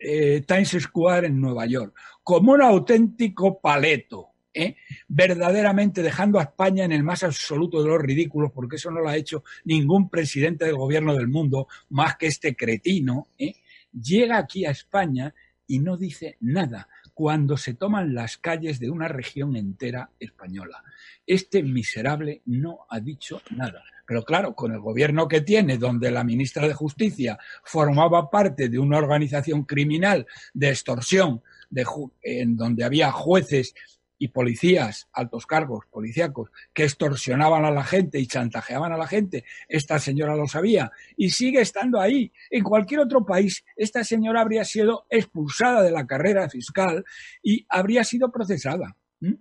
eh, 0.00 0.42
Times 0.46 0.76
Square 0.80 1.26
en 1.28 1.40
Nueva 1.40 1.66
York, 1.66 1.94
como 2.22 2.52
un 2.52 2.62
auténtico 2.62 3.60
paleto. 3.60 4.33
¿Eh? 4.54 4.76
verdaderamente 5.08 6.02
dejando 6.02 6.38
a 6.38 6.44
España 6.44 6.84
en 6.84 6.92
el 6.92 7.02
más 7.02 7.22
absoluto 7.22 7.82
de 7.82 7.88
los 7.88 8.00
ridículos, 8.00 8.52
porque 8.52 8.76
eso 8.76 8.90
no 8.90 9.00
lo 9.00 9.08
ha 9.08 9.16
hecho 9.16 9.44
ningún 9.64 10.08
presidente 10.08 10.64
del 10.64 10.76
gobierno 10.76 11.14
del 11.14 11.28
mundo, 11.28 11.68
más 11.90 12.16
que 12.16 12.28
este 12.28 12.54
cretino, 12.54 13.28
¿eh? 13.38 13.56
llega 13.92 14.38
aquí 14.38 14.64
a 14.64 14.70
España 14.70 15.34
y 15.66 15.78
no 15.78 15.96
dice 15.96 16.36
nada 16.40 16.88
cuando 17.14 17.56
se 17.56 17.74
toman 17.74 18.14
las 18.14 18.36
calles 18.36 18.80
de 18.80 18.90
una 18.90 19.08
región 19.08 19.56
entera 19.56 20.10
española. 20.18 20.82
Este 21.26 21.62
miserable 21.62 22.42
no 22.46 22.80
ha 22.90 23.00
dicho 23.00 23.40
nada. 23.50 23.84
Pero 24.06 24.24
claro, 24.24 24.54
con 24.54 24.72
el 24.72 24.80
gobierno 24.80 25.28
que 25.28 25.40
tiene, 25.40 25.78
donde 25.78 26.10
la 26.10 26.24
ministra 26.24 26.66
de 26.66 26.74
Justicia 26.74 27.38
formaba 27.62 28.30
parte 28.30 28.68
de 28.68 28.78
una 28.78 28.98
organización 28.98 29.64
criminal 29.64 30.26
de 30.52 30.70
extorsión, 30.70 31.42
de, 31.70 31.86
en 32.22 32.56
donde 32.56 32.84
había 32.84 33.10
jueces 33.12 33.74
y 34.18 34.28
policías, 34.28 35.08
altos 35.12 35.46
cargos 35.46 35.84
policíacos, 35.90 36.50
que 36.72 36.84
extorsionaban 36.84 37.64
a 37.64 37.70
la 37.70 37.84
gente 37.84 38.18
y 38.18 38.26
chantajeaban 38.26 38.92
a 38.92 38.96
la 38.96 39.06
gente, 39.06 39.44
esta 39.68 39.98
señora 39.98 40.36
lo 40.36 40.46
sabía 40.46 40.90
y 41.16 41.30
sigue 41.30 41.60
estando 41.60 42.00
ahí. 42.00 42.32
En 42.50 42.62
cualquier 42.64 43.00
otro 43.00 43.24
país, 43.24 43.64
esta 43.76 44.04
señora 44.04 44.40
habría 44.40 44.64
sido 44.64 45.06
expulsada 45.10 45.82
de 45.82 45.90
la 45.90 46.06
carrera 46.06 46.48
fiscal 46.48 47.04
y 47.42 47.66
habría 47.68 48.04
sido 48.04 48.30
procesada. 48.30 48.96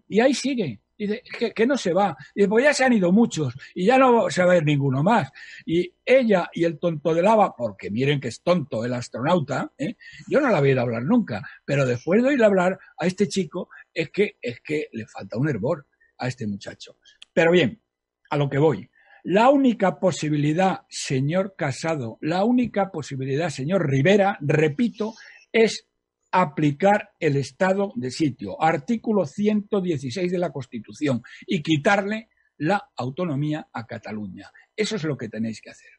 Y 0.07 0.19
ahí 0.19 0.33
sigue. 0.33 0.79
Dice, 0.97 1.23
que, 1.55 1.65
no 1.65 1.75
se 1.75 1.91
va. 1.91 2.15
Y 2.35 2.45
pues 2.47 2.63
ya 2.63 2.73
se 2.73 2.85
han 2.85 2.93
ido 2.93 3.11
muchos 3.11 3.53
y 3.73 3.85
ya 3.85 3.97
no 3.97 4.29
se 4.29 4.43
va 4.43 4.53
a 4.53 4.57
ir 4.57 4.63
ninguno 4.63 5.03
más. 5.03 5.31
Y 5.65 5.91
ella 6.05 6.49
y 6.53 6.63
el 6.65 6.79
tonto 6.79 7.13
de 7.13 7.23
lava, 7.23 7.55
porque 7.55 7.89
miren 7.89 8.19
que 8.19 8.27
es 8.27 8.41
tonto 8.41 8.85
el 8.85 8.93
astronauta, 8.93 9.71
¿eh? 9.77 9.95
yo 10.27 10.39
no 10.39 10.49
la 10.49 10.59
había 10.59 10.73
ido 10.73 10.81
a 10.81 10.83
hablar 10.83 11.03
nunca, 11.03 11.41
pero 11.65 11.85
después 11.85 12.21
de 12.21 12.29
oírle 12.29 12.45
hablar 12.45 12.79
a 12.97 13.07
este 13.07 13.27
chico, 13.27 13.69
es 13.93 14.09
que, 14.09 14.37
es 14.41 14.59
que 14.61 14.87
le 14.91 15.05
falta 15.07 15.37
un 15.37 15.49
hervor 15.49 15.87
a 16.17 16.27
este 16.27 16.47
muchacho. 16.47 16.97
Pero 17.33 17.51
bien, 17.51 17.81
a 18.29 18.37
lo 18.37 18.49
que 18.49 18.57
voy. 18.57 18.89
La 19.23 19.49
única 19.49 19.99
posibilidad, 19.99 20.81
señor 20.89 21.55
Casado, 21.57 22.17
la 22.21 22.43
única 22.43 22.91
posibilidad, 22.91 23.49
señor 23.49 23.89
Rivera, 23.89 24.37
repito, 24.41 25.13
es 25.51 25.87
aplicar 26.31 27.11
el 27.19 27.37
estado 27.37 27.93
de 27.95 28.11
sitio, 28.11 28.61
artículo 28.61 29.25
116 29.25 30.31
de 30.31 30.39
la 30.39 30.51
Constitución, 30.51 31.21
y 31.47 31.61
quitarle 31.61 32.29
la 32.57 32.89
autonomía 32.97 33.67
a 33.71 33.85
Cataluña. 33.85 34.51
Eso 34.75 34.95
es 34.95 35.03
lo 35.03 35.15
que 35.15 35.29
tenéis 35.29 35.61
que 35.61 35.69
hacer. 35.69 35.91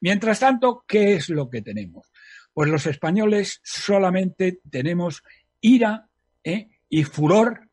Mientras 0.00 0.40
tanto, 0.40 0.84
¿qué 0.86 1.14
es 1.14 1.28
lo 1.30 1.48
que 1.48 1.62
tenemos? 1.62 2.10
Pues 2.52 2.68
los 2.68 2.86
españoles 2.86 3.60
solamente 3.62 4.60
tenemos 4.70 5.22
ira 5.60 6.08
¿eh? 6.46 6.68
Y 6.88 7.04
furor 7.04 7.68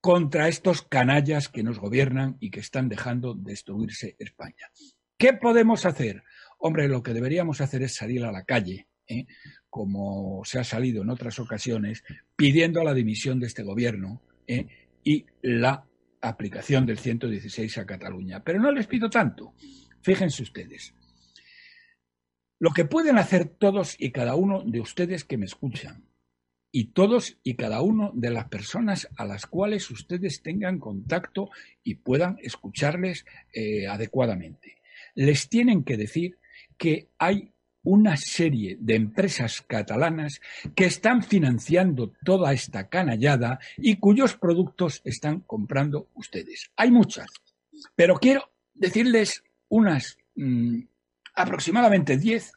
contra 0.00 0.48
estos 0.48 0.82
canallas 0.82 1.48
que 1.48 1.62
nos 1.62 1.78
gobiernan 1.78 2.36
y 2.40 2.50
que 2.50 2.60
están 2.60 2.88
dejando 2.88 3.34
destruirse 3.34 4.16
España. 4.18 4.70
¿Qué 5.16 5.32
podemos 5.32 5.86
hacer? 5.86 6.24
Hombre, 6.58 6.88
lo 6.88 7.02
que 7.02 7.14
deberíamos 7.14 7.60
hacer 7.60 7.82
es 7.82 7.94
salir 7.94 8.24
a 8.24 8.32
la 8.32 8.44
calle, 8.44 8.88
¿eh? 9.06 9.26
como 9.70 10.42
se 10.44 10.58
ha 10.58 10.64
salido 10.64 11.02
en 11.02 11.10
otras 11.10 11.38
ocasiones, 11.38 12.02
pidiendo 12.34 12.82
la 12.82 12.94
dimisión 12.94 13.38
de 13.38 13.46
este 13.46 13.62
gobierno 13.62 14.22
¿eh? 14.48 14.66
y 15.04 15.24
la 15.42 15.86
aplicación 16.20 16.84
del 16.84 16.98
116 16.98 17.78
a 17.78 17.86
Cataluña. 17.86 18.42
Pero 18.42 18.60
no 18.60 18.72
les 18.72 18.88
pido 18.88 19.08
tanto. 19.08 19.54
Fíjense 20.00 20.42
ustedes. 20.42 20.94
Lo 22.58 22.70
que 22.70 22.84
pueden 22.84 23.18
hacer 23.18 23.44
todos 23.48 23.94
y 23.98 24.10
cada 24.10 24.34
uno 24.34 24.62
de 24.64 24.80
ustedes 24.80 25.24
que 25.24 25.36
me 25.36 25.46
escuchan 25.46 26.11
y 26.72 26.86
todos 26.86 27.36
y 27.44 27.54
cada 27.54 27.82
uno 27.82 28.10
de 28.14 28.30
las 28.30 28.48
personas 28.48 29.08
a 29.16 29.26
las 29.26 29.46
cuales 29.46 29.90
ustedes 29.90 30.42
tengan 30.42 30.78
contacto 30.78 31.50
y 31.84 31.96
puedan 31.96 32.38
escucharles 32.42 33.26
eh, 33.52 33.86
adecuadamente. 33.86 34.78
Les 35.14 35.50
tienen 35.50 35.84
que 35.84 35.98
decir 35.98 36.38
que 36.78 37.08
hay 37.18 37.52
una 37.84 38.16
serie 38.16 38.78
de 38.80 38.94
empresas 38.94 39.62
catalanas 39.62 40.40
que 40.74 40.86
están 40.86 41.22
financiando 41.22 42.12
toda 42.24 42.52
esta 42.52 42.88
canallada 42.88 43.58
y 43.76 43.96
cuyos 43.96 44.36
productos 44.36 45.02
están 45.04 45.40
comprando 45.40 46.08
ustedes. 46.14 46.70
Hay 46.76 46.90
muchas, 46.90 47.26
pero 47.94 48.16
quiero 48.16 48.50
decirles 48.72 49.44
unas 49.68 50.16
mm, 50.36 50.80
aproximadamente 51.34 52.16
10 52.16 52.52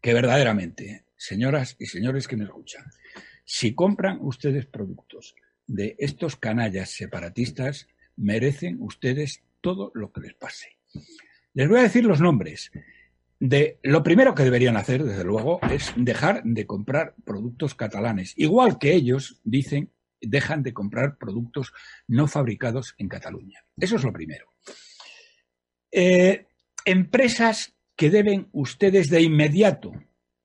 que 0.00 0.14
verdaderamente 0.14 1.04
señoras 1.20 1.76
y 1.78 1.84
señores 1.84 2.26
que 2.26 2.36
me 2.36 2.44
escuchan, 2.44 2.84
si 3.44 3.74
compran 3.74 4.18
ustedes 4.22 4.64
productos 4.64 5.34
de 5.66 5.94
estos 5.98 6.36
canallas 6.36 6.90
separatistas, 6.90 7.88
merecen 8.16 8.78
ustedes 8.80 9.42
todo 9.60 9.92
lo 9.94 10.12
que 10.12 10.22
les 10.22 10.34
pase. 10.34 10.78
Les 11.52 11.68
voy 11.68 11.80
a 11.80 11.82
decir 11.82 12.04
los 12.04 12.20
nombres. 12.20 12.72
De, 13.38 13.78
lo 13.82 14.02
primero 14.02 14.34
que 14.34 14.44
deberían 14.44 14.78
hacer, 14.78 15.04
desde 15.04 15.24
luego, 15.24 15.60
es 15.70 15.92
dejar 15.96 16.42
de 16.42 16.66
comprar 16.66 17.14
productos 17.24 17.74
catalanes. 17.74 18.32
Igual 18.36 18.78
que 18.78 18.94
ellos 18.94 19.40
dicen, 19.44 19.90
dejan 20.22 20.62
de 20.62 20.72
comprar 20.72 21.18
productos 21.18 21.72
no 22.08 22.28
fabricados 22.28 22.94
en 22.96 23.08
Cataluña. 23.08 23.64
Eso 23.76 23.96
es 23.96 24.04
lo 24.04 24.12
primero. 24.12 24.52
Eh, 25.92 26.46
empresas 26.86 27.74
que 27.94 28.08
deben 28.08 28.48
ustedes 28.52 29.10
de 29.10 29.22
inmediato 29.22 29.92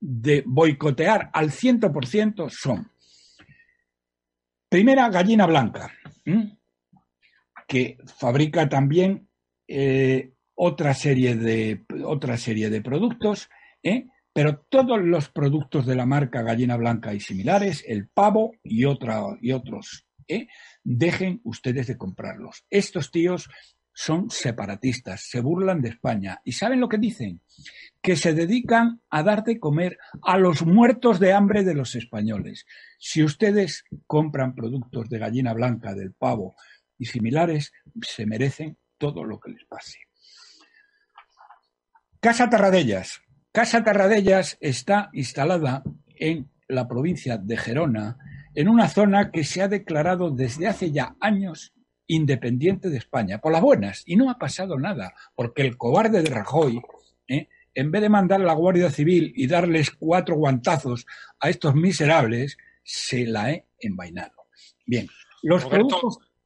de 0.08 0.44
boicotear 0.46 1.30
al 1.32 1.50
100% 1.50 2.48
son, 2.48 2.92
primera, 4.68 5.08
gallina 5.08 5.46
blanca, 5.46 5.90
que 7.66 7.98
fabrica 8.16 8.68
también 8.68 9.28
eh, 9.66 10.30
otra 10.54 10.94
serie 10.94 11.34
de, 11.34 11.84
otra 12.04 12.36
serie 12.36 12.70
de 12.70 12.82
productos, 12.82 13.50
¿eh? 13.82 14.06
pero 14.32 14.58
todos 14.68 15.00
los 15.00 15.28
productos 15.28 15.86
de 15.86 15.96
la 15.96 16.06
marca 16.06 16.42
Gallina 16.42 16.76
Blanca 16.76 17.12
y 17.12 17.18
similares, 17.18 17.82
el 17.88 18.06
pavo 18.06 18.52
y, 18.62 18.84
otra, 18.84 19.22
y 19.40 19.50
otros, 19.50 20.06
¿eh? 20.28 20.46
dejen 20.84 21.40
ustedes 21.42 21.88
de 21.88 21.96
comprarlos. 21.96 22.64
Estos 22.70 23.10
tíos 23.10 23.50
son 23.98 24.28
separatistas, 24.28 25.22
se 25.22 25.40
burlan 25.40 25.80
de 25.80 25.88
España. 25.88 26.42
¿Y 26.44 26.52
saben 26.52 26.80
lo 26.80 26.88
que 26.88 26.98
dicen? 26.98 27.40
Que 28.02 28.14
se 28.14 28.34
dedican 28.34 29.00
a 29.08 29.22
dar 29.22 29.42
de 29.42 29.58
comer 29.58 29.96
a 30.22 30.36
los 30.36 30.66
muertos 30.66 31.18
de 31.18 31.32
hambre 31.32 31.64
de 31.64 31.72
los 31.72 31.94
españoles. 31.94 32.66
Si 32.98 33.24
ustedes 33.24 33.84
compran 34.06 34.54
productos 34.54 35.08
de 35.08 35.18
gallina 35.18 35.54
blanca, 35.54 35.94
del 35.94 36.12
pavo 36.12 36.56
y 36.98 37.06
similares, 37.06 37.72
se 38.02 38.26
merecen 38.26 38.76
todo 38.98 39.24
lo 39.24 39.40
que 39.40 39.52
les 39.52 39.64
pase. 39.64 39.98
Casa 42.20 42.50
Tarradellas. 42.50 43.22
Casa 43.50 43.82
Tarradellas 43.82 44.58
está 44.60 45.08
instalada 45.14 45.82
en 46.16 46.50
la 46.68 46.86
provincia 46.86 47.38
de 47.38 47.56
Gerona, 47.56 48.18
en 48.54 48.68
una 48.68 48.90
zona 48.90 49.30
que 49.30 49.42
se 49.42 49.62
ha 49.62 49.68
declarado 49.68 50.30
desde 50.30 50.66
hace 50.66 50.92
ya 50.92 51.16
años 51.18 51.72
independiente 52.06 52.88
de 52.88 52.98
España, 52.98 53.38
por 53.38 53.52
las 53.52 53.62
buenas, 53.62 54.02
y 54.06 54.16
no 54.16 54.30
ha 54.30 54.38
pasado 54.38 54.78
nada, 54.78 55.14
porque 55.34 55.62
el 55.62 55.76
cobarde 55.76 56.22
de 56.22 56.30
Rajoy, 56.30 56.80
¿eh? 57.28 57.48
en 57.74 57.90
vez 57.90 58.02
de 58.02 58.08
mandar 58.08 58.40
a 58.40 58.44
la 58.44 58.54
Guardia 58.54 58.90
Civil 58.90 59.32
y 59.36 59.46
darles 59.46 59.90
cuatro 59.90 60.36
guantazos 60.36 61.06
a 61.40 61.50
estos 61.50 61.74
miserables, 61.74 62.56
se 62.82 63.26
la 63.26 63.50
he 63.50 63.66
envainado. 63.80 64.46
Bien, 64.86 65.08
los 65.42 65.64
Roberto, 65.64 66.00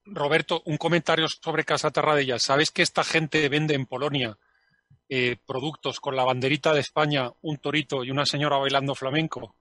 Roberto, 0.05 0.63
un 0.65 0.77
comentario 0.77 1.27
sobre 1.29 1.65
Casa 1.65 1.91
Terradella. 1.91 2.39
¿Sabes 2.39 2.71
que 2.71 2.83
esta 2.83 3.05
gente 3.05 3.49
vende 3.49 3.75
en 3.75 3.87
Polonia 3.87 4.39
eh, 5.09 5.37
productos 5.47 6.01
con 6.01 6.17
la 6.17 6.25
banderita 6.25 6.73
de 6.73 6.81
España, 6.81 7.31
un 7.43 7.59
torito 7.59 8.03
y 8.05 8.11
una 8.11 8.27
señora 8.27 8.57
bailando 8.57 8.95
flamenco? 8.95 9.55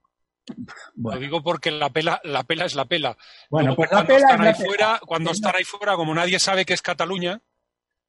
Lo 0.95 1.17
digo 1.17 1.41
porque 1.41 1.71
la 1.71 1.89
pela, 1.89 2.19
la 2.23 2.43
pela 2.43 2.65
es 2.65 2.75
la 2.75 2.85
pela. 2.85 3.17
Bueno, 3.49 3.75
pues 3.75 3.89
cuando 3.89 4.07
pela 4.07 4.19
están 4.19 4.41
ahí 4.41 4.53
fuera, 4.53 5.01
cuando 5.05 5.31
están 5.31 5.55
ahí 5.55 5.63
fuera, 5.63 5.95
como 5.95 6.13
nadie 6.13 6.39
sabe 6.39 6.65
que 6.65 6.73
es 6.73 6.81
Cataluña, 6.81 7.41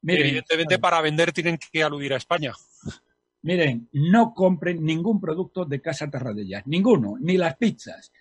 evidentemente 0.03 0.79
para 0.79 1.01
vender 1.01 1.31
tienen 1.31 1.57
que 1.57 1.83
aludir 1.83 2.13
a 2.13 2.17
España. 2.17 2.53
Miren, 3.43 3.89
no 3.93 4.33
compren 4.33 4.83
ningún 4.83 5.19
producto 5.19 5.65
de 5.65 5.81
Casa 5.81 6.09
Terradellas, 6.09 6.67
ninguno, 6.67 7.15
ni 7.19 7.37
las 7.37 7.57
pizzas. 7.57 8.11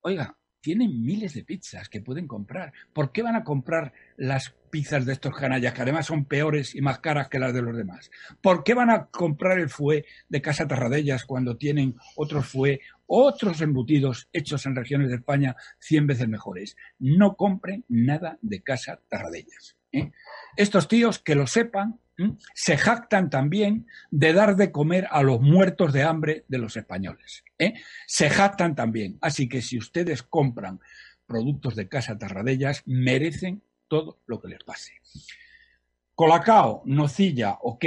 Oiga, 0.00 0.36
tienen 0.64 1.04
miles 1.04 1.34
de 1.34 1.44
pizzas 1.44 1.90
que 1.90 2.00
pueden 2.00 2.26
comprar. 2.26 2.72
¿Por 2.94 3.12
qué 3.12 3.20
van 3.20 3.36
a 3.36 3.44
comprar 3.44 3.92
las 4.16 4.54
pizzas 4.70 5.04
de 5.04 5.12
estos 5.12 5.36
canallas, 5.36 5.74
que 5.74 5.82
además 5.82 6.06
son 6.06 6.24
peores 6.24 6.74
y 6.74 6.80
más 6.80 7.00
caras 7.00 7.28
que 7.28 7.38
las 7.38 7.52
de 7.52 7.60
los 7.60 7.76
demás? 7.76 8.10
¿Por 8.40 8.64
qué 8.64 8.72
van 8.72 8.88
a 8.88 9.04
comprar 9.08 9.58
el 9.58 9.68
fue 9.68 10.06
de 10.30 10.40
Casa 10.40 10.66
Tarradellas 10.66 11.26
cuando 11.26 11.58
tienen 11.58 11.96
otros 12.16 12.46
fue, 12.46 12.80
otros 13.06 13.60
embutidos 13.60 14.30
hechos 14.32 14.64
en 14.64 14.74
regiones 14.74 15.10
de 15.10 15.16
España 15.16 15.54
cien 15.78 16.06
veces 16.06 16.28
mejores? 16.28 16.78
No 16.98 17.36
compren 17.36 17.84
nada 17.88 18.38
de 18.40 18.62
Casa 18.62 19.02
Tarradellas. 19.10 19.76
¿eh? 19.92 20.12
Estos 20.56 20.88
tíos, 20.88 21.18
que 21.18 21.34
lo 21.34 21.46
sepan, 21.46 22.00
se 22.54 22.76
jactan 22.76 23.30
también 23.30 23.86
de 24.10 24.32
dar 24.32 24.56
de 24.56 24.70
comer 24.70 25.06
a 25.10 25.22
los 25.22 25.40
muertos 25.40 25.92
de 25.92 26.02
hambre 26.02 26.44
de 26.48 26.58
los 26.58 26.76
españoles. 26.76 27.44
¿eh? 27.58 27.74
Se 28.06 28.30
jactan 28.30 28.74
también. 28.74 29.18
Así 29.20 29.48
que 29.48 29.62
si 29.62 29.78
ustedes 29.78 30.22
compran 30.22 30.80
productos 31.26 31.74
de 31.74 31.88
Casa 31.88 32.18
Tarradellas, 32.18 32.82
merecen 32.86 33.62
todo 33.88 34.20
lo 34.26 34.40
que 34.40 34.48
les 34.48 34.62
pase. 34.64 34.92
Colacao, 36.14 36.82
nocilla, 36.84 37.58
ok. 37.62 37.84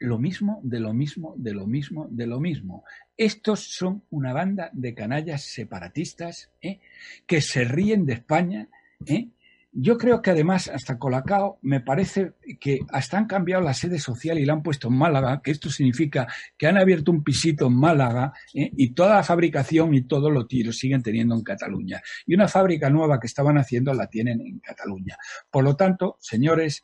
Lo 0.00 0.18
mismo, 0.18 0.60
de 0.62 0.78
lo 0.78 0.92
mismo, 0.92 1.34
de 1.36 1.54
lo 1.54 1.66
mismo, 1.66 2.06
de 2.10 2.26
lo 2.26 2.38
mismo. 2.38 2.84
Estos 3.16 3.74
son 3.74 4.04
una 4.10 4.32
banda 4.32 4.70
de 4.72 4.94
canallas 4.94 5.42
separatistas 5.42 6.50
¿eh? 6.60 6.80
que 7.26 7.40
se 7.40 7.64
ríen 7.64 8.06
de 8.06 8.12
España 8.12 8.68
¿eh? 9.06 9.28
Yo 9.80 9.96
creo 9.96 10.20
que 10.20 10.30
además, 10.30 10.66
hasta 10.66 10.98
Colacao, 10.98 11.60
me 11.62 11.80
parece 11.80 12.32
que 12.58 12.80
hasta 12.90 13.16
han 13.16 13.26
cambiado 13.28 13.62
la 13.62 13.74
sede 13.74 14.00
social 14.00 14.36
y 14.36 14.44
la 14.44 14.54
han 14.54 14.62
puesto 14.64 14.88
en 14.88 14.94
Málaga, 14.94 15.40
que 15.40 15.52
esto 15.52 15.70
significa 15.70 16.26
que 16.56 16.66
han 16.66 16.76
abierto 16.76 17.12
un 17.12 17.22
pisito 17.22 17.68
en 17.68 17.76
Málaga 17.76 18.32
¿eh? 18.54 18.72
y 18.76 18.90
toda 18.90 19.14
la 19.14 19.22
fabricación 19.22 19.94
y 19.94 20.02
todo 20.02 20.30
lo 20.30 20.48
tiro 20.48 20.72
siguen 20.72 21.00
teniendo 21.00 21.36
en 21.36 21.44
Cataluña. 21.44 22.02
Y 22.26 22.34
una 22.34 22.48
fábrica 22.48 22.90
nueva 22.90 23.20
que 23.20 23.28
estaban 23.28 23.56
haciendo 23.56 23.94
la 23.94 24.08
tienen 24.08 24.40
en 24.40 24.58
Cataluña. 24.58 25.16
Por 25.48 25.62
lo 25.62 25.76
tanto, 25.76 26.16
señores, 26.18 26.82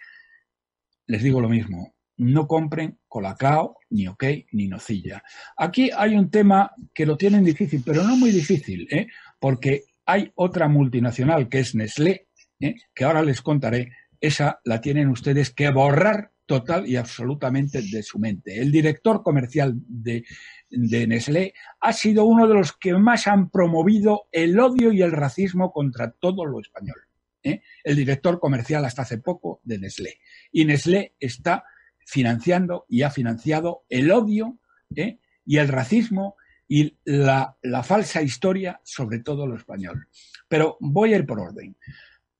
les 1.09 1.21
digo 1.21 1.41
lo 1.41 1.49
mismo. 1.49 1.97
No 2.19 2.47
compren 2.47 3.01
Colacao, 3.09 3.79
ni 3.91 4.07
OK, 4.07 4.23
ni 4.53 4.69
Nocilla. 4.69 5.21
Aquí 5.57 5.91
hay 5.91 6.15
un 6.15 6.31
tema 6.31 6.71
que 6.95 7.07
lo 7.07 7.17
tienen 7.17 7.43
difícil, 7.43 7.83
pero 7.85 8.05
no 8.05 8.17
muy 8.17 8.31
difícil, 8.31 8.87
¿eh? 8.89 9.09
porque 9.41 9.83
hay 10.07 10.31
otra 10.37 10.69
multinacional 10.69 11.49
que 11.49 11.59
es 11.59 11.75
Nestlé, 11.75 12.29
¿eh? 12.65 12.77
que 12.95 13.05
ahora 13.05 13.23
les 13.23 13.43
contaré, 13.43 13.93
esa 14.21 14.61
la 14.65 14.81
tienen 14.81 15.09
ustedes 15.09 15.51
que 15.51 15.71
borrar 15.71 16.31
total 16.47 16.87
y 16.87 16.97
absolutamente 16.97 17.83
de 17.83 18.03
su 18.03 18.19
mente. 18.19 18.61
El 18.61 18.71
director 18.71 19.23
comercial 19.23 19.75
de, 19.77 20.25
de 20.71 21.07
Nestlé 21.07 21.55
ha 21.81 21.93
sido 21.93 22.25
uno 22.25 22.47
de 22.47 22.55
los 22.55 22.73
que 22.73 22.95
más 22.95 23.27
han 23.27 23.51
promovido 23.51 24.29
el 24.33 24.59
odio 24.59 24.93
y 24.93 25.03
el 25.03 25.13
racismo 25.13 25.73
contra 25.73 26.11
todo 26.11 26.45
lo 26.45 26.61
español. 26.61 26.97
¿eh? 27.43 27.63
El 27.83 27.97
director 27.97 28.39
comercial 28.41 28.85
hasta 28.85 29.03
hace 29.03 29.19
poco 29.19 29.61
de 29.65 29.79
Nestlé. 29.79 30.19
Y 30.53 30.65
Nestlé 30.65 31.15
está 31.19 31.65
financiando 32.07 32.85
y 32.89 33.03
ha 33.03 33.11
financiado 33.11 33.85
el 33.89 34.11
odio 34.11 34.59
¿eh? 34.95 35.19
y 35.47 35.59
el 35.59 35.69
racismo 35.69 36.37
y 36.69 36.99
la, 37.05 37.57
la 37.63 37.83
falsa 37.83 38.23
historia 38.23 38.81
sobre 38.85 39.21
todo 39.21 39.47
lo 39.47 39.57
español. 39.57 40.09
Pero 40.49 40.77
voy 40.81 41.15
a 41.15 41.17
ir 41.17 41.27
por 41.27 41.41
orden. 41.41 41.77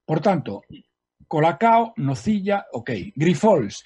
Por 0.05 0.21
tanto, 0.21 0.63
Colacao, 1.27 1.93
Nocilla, 1.97 2.65
ok. 2.71 2.91
Grifols, 3.15 3.83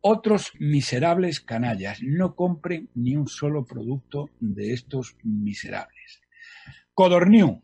otros 0.00 0.52
miserables 0.58 1.40
canallas. 1.40 2.02
No 2.02 2.34
compren 2.34 2.90
ni 2.94 3.16
un 3.16 3.28
solo 3.28 3.64
producto 3.64 4.30
de 4.40 4.72
estos 4.72 5.16
miserables. 5.22 6.20
Codorniu. 6.94 7.62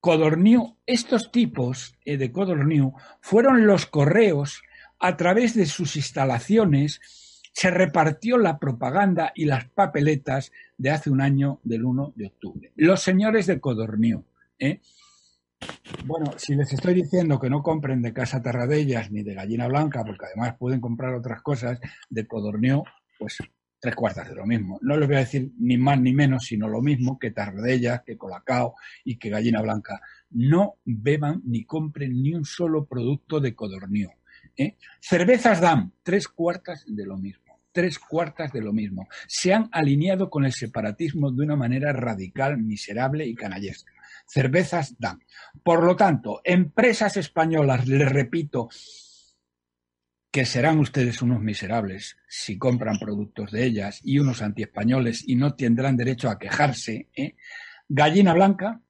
Codorniu, 0.00 0.78
estos 0.86 1.30
tipos 1.32 1.94
eh, 2.04 2.16
de 2.16 2.32
Codorniu 2.32 2.94
fueron 3.20 3.66
los 3.66 3.86
correos 3.86 4.62
a 4.98 5.16
través 5.16 5.54
de 5.54 5.66
sus 5.66 5.96
instalaciones 5.96 7.00
se 7.58 7.72
repartió 7.72 8.38
la 8.38 8.60
propaganda 8.60 9.32
y 9.34 9.44
las 9.44 9.68
papeletas 9.68 10.52
de 10.76 10.90
hace 10.90 11.10
un 11.10 11.20
año 11.20 11.58
del 11.64 11.84
1 11.84 12.12
de 12.14 12.26
octubre. 12.26 12.72
Los 12.76 13.02
señores 13.02 13.46
de 13.46 13.58
Codorniu, 13.58 14.24
¿eh? 14.60 14.80
Bueno, 16.04 16.32
si 16.36 16.54
les 16.54 16.72
estoy 16.72 16.94
diciendo 16.94 17.38
que 17.38 17.50
no 17.50 17.62
compren 17.62 18.00
de 18.02 18.12
Casa 18.12 18.42
Terradellas 18.42 19.10
ni 19.10 19.22
de 19.22 19.34
Gallina 19.34 19.68
Blanca, 19.68 20.04
porque 20.04 20.26
además 20.26 20.56
pueden 20.58 20.80
comprar 20.80 21.14
otras 21.14 21.42
cosas 21.42 21.78
de 22.08 22.26
Codornio, 22.26 22.84
pues 23.18 23.38
tres 23.80 23.94
cuartas 23.94 24.28
de 24.28 24.34
lo 24.34 24.46
mismo. 24.46 24.78
No 24.82 24.96
les 24.96 25.06
voy 25.06 25.16
a 25.16 25.20
decir 25.20 25.52
ni 25.58 25.76
más 25.76 26.00
ni 26.00 26.12
menos, 26.12 26.44
sino 26.46 26.68
lo 26.68 26.80
mismo 26.80 27.18
que 27.18 27.30
Tarradellas, 27.30 28.02
que 28.04 28.16
Colacao 28.16 28.74
y 29.04 29.18
que 29.18 29.30
Gallina 29.30 29.60
Blanca. 29.60 30.00
No 30.30 30.76
beban 30.84 31.42
ni 31.44 31.64
compren 31.64 32.22
ni 32.22 32.34
un 32.34 32.44
solo 32.44 32.86
producto 32.86 33.40
de 33.40 33.54
Codornio. 33.54 34.14
¿eh? 34.56 34.76
Cervezas 35.00 35.60
dan 35.60 35.92
tres 36.02 36.28
cuartas 36.28 36.84
de 36.86 37.06
lo 37.06 37.16
mismo 37.16 37.44
tres 37.70 38.00
cuartas 38.00 38.52
de 38.52 38.60
lo 38.60 38.72
mismo. 38.72 39.06
Se 39.28 39.54
han 39.54 39.68
alineado 39.70 40.30
con 40.30 40.44
el 40.44 40.52
separatismo 40.52 41.30
de 41.30 41.44
una 41.44 41.54
manera 41.54 41.92
radical, 41.92 42.58
miserable 42.58 43.24
y 43.24 43.36
canallesca 43.36 43.92
cervezas 44.28 44.96
dan. 44.98 45.24
Por 45.64 45.82
lo 45.82 45.96
tanto, 45.96 46.40
empresas 46.44 47.16
españolas, 47.16 47.88
les 47.88 48.10
repito, 48.10 48.68
que 50.30 50.44
serán 50.44 50.78
ustedes 50.78 51.22
unos 51.22 51.40
miserables 51.40 52.18
si 52.28 52.58
compran 52.58 52.98
productos 52.98 53.50
de 53.50 53.64
ellas 53.64 54.00
y 54.04 54.18
unos 54.18 54.42
antiespañoles 54.42 55.26
y 55.26 55.36
no 55.36 55.54
tendrán 55.54 55.96
derecho 55.96 56.28
a 56.28 56.38
quejarse. 56.38 57.08
¿eh? 57.16 57.34
Gallina 57.88 58.34
blanca, 58.34 58.80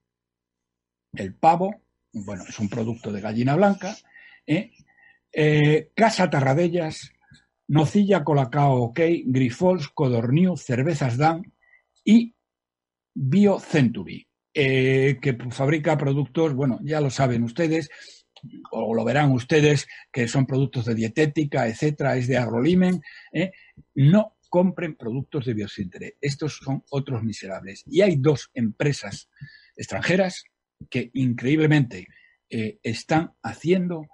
el 1.14 1.34
pavo, 1.34 1.82
bueno, 2.12 2.44
es 2.48 2.58
un 2.58 2.68
producto 2.68 3.12
de 3.12 3.20
gallina 3.20 3.54
blanca. 3.54 3.96
¿eh? 4.46 4.72
Eh, 5.32 5.92
Casa 5.94 6.28
Tarradellas, 6.28 7.12
Nocilla 7.68 8.24
Colacao 8.24 8.82
OK, 8.82 9.00
Grifols, 9.26 9.88
Codorniu, 9.88 10.56
Cervezas 10.56 11.16
Dan 11.16 11.42
y 12.04 12.34
BioCentury. 13.14 14.27
Eh, 14.60 15.20
que 15.22 15.38
fabrica 15.52 15.96
productos, 15.96 16.52
bueno, 16.52 16.80
ya 16.82 17.00
lo 17.00 17.10
saben 17.10 17.44
ustedes, 17.44 17.90
o 18.72 18.92
lo 18.92 19.04
verán 19.04 19.30
ustedes, 19.30 19.86
que 20.10 20.26
son 20.26 20.46
productos 20.46 20.84
de 20.86 20.96
dietética, 20.96 21.68
etcétera, 21.68 22.16
es 22.16 22.26
de 22.26 22.38
agrolimen. 22.38 23.00
¿eh? 23.32 23.52
No 23.94 24.36
compren 24.48 24.96
productos 24.96 25.46
de 25.46 25.54
biosintere. 25.54 26.16
Estos 26.20 26.56
son 26.56 26.82
otros 26.90 27.22
miserables. 27.22 27.84
Y 27.86 28.00
hay 28.00 28.16
dos 28.16 28.50
empresas 28.52 29.30
extranjeras 29.76 30.42
que 30.90 31.12
increíblemente 31.14 32.08
eh, 32.50 32.80
están 32.82 33.34
haciendo 33.44 34.08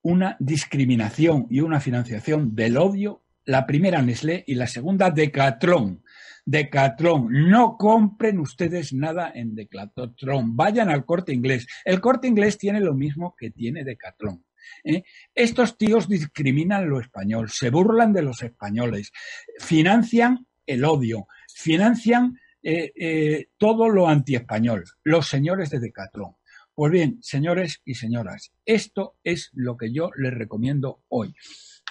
una 0.00 0.38
discriminación 0.40 1.48
y 1.50 1.60
una 1.60 1.80
financiación 1.80 2.54
del 2.54 2.78
odio, 2.78 3.24
la 3.44 3.66
primera 3.66 4.00
Nestlé 4.00 4.42
y 4.46 4.54
la 4.54 4.68
segunda 4.68 5.10
Decathlon. 5.10 6.02
Decathlon, 6.44 7.50
no 7.50 7.76
compren 7.76 8.40
ustedes 8.40 8.92
nada 8.92 9.30
en 9.34 9.54
Decathlon, 9.54 10.56
vayan 10.56 10.90
al 10.90 11.04
corte 11.04 11.32
inglés. 11.32 11.66
El 11.84 12.00
corte 12.00 12.26
inglés 12.26 12.58
tiene 12.58 12.80
lo 12.80 12.94
mismo 12.94 13.36
que 13.38 13.50
tiene 13.50 13.84
Decathlon. 13.84 14.44
¿eh? 14.84 15.04
Estos 15.34 15.78
tíos 15.78 16.08
discriminan 16.08 16.88
lo 16.88 17.00
español, 17.00 17.50
se 17.50 17.70
burlan 17.70 18.12
de 18.12 18.22
los 18.22 18.42
españoles, 18.42 19.12
financian 19.58 20.46
el 20.66 20.84
odio, 20.84 21.26
financian 21.54 22.38
eh, 22.62 22.92
eh, 22.96 23.48
todo 23.56 23.88
lo 23.88 24.08
antiespañol, 24.08 24.84
los 25.04 25.28
señores 25.28 25.70
de 25.70 25.80
Decathlon. 25.80 26.36
Pues 26.74 26.90
bien, 26.90 27.18
señores 27.20 27.82
y 27.84 27.94
señoras, 27.94 28.52
esto 28.64 29.16
es 29.22 29.50
lo 29.52 29.76
que 29.76 29.92
yo 29.92 30.10
les 30.16 30.32
recomiendo 30.32 31.02
hoy. 31.08 31.34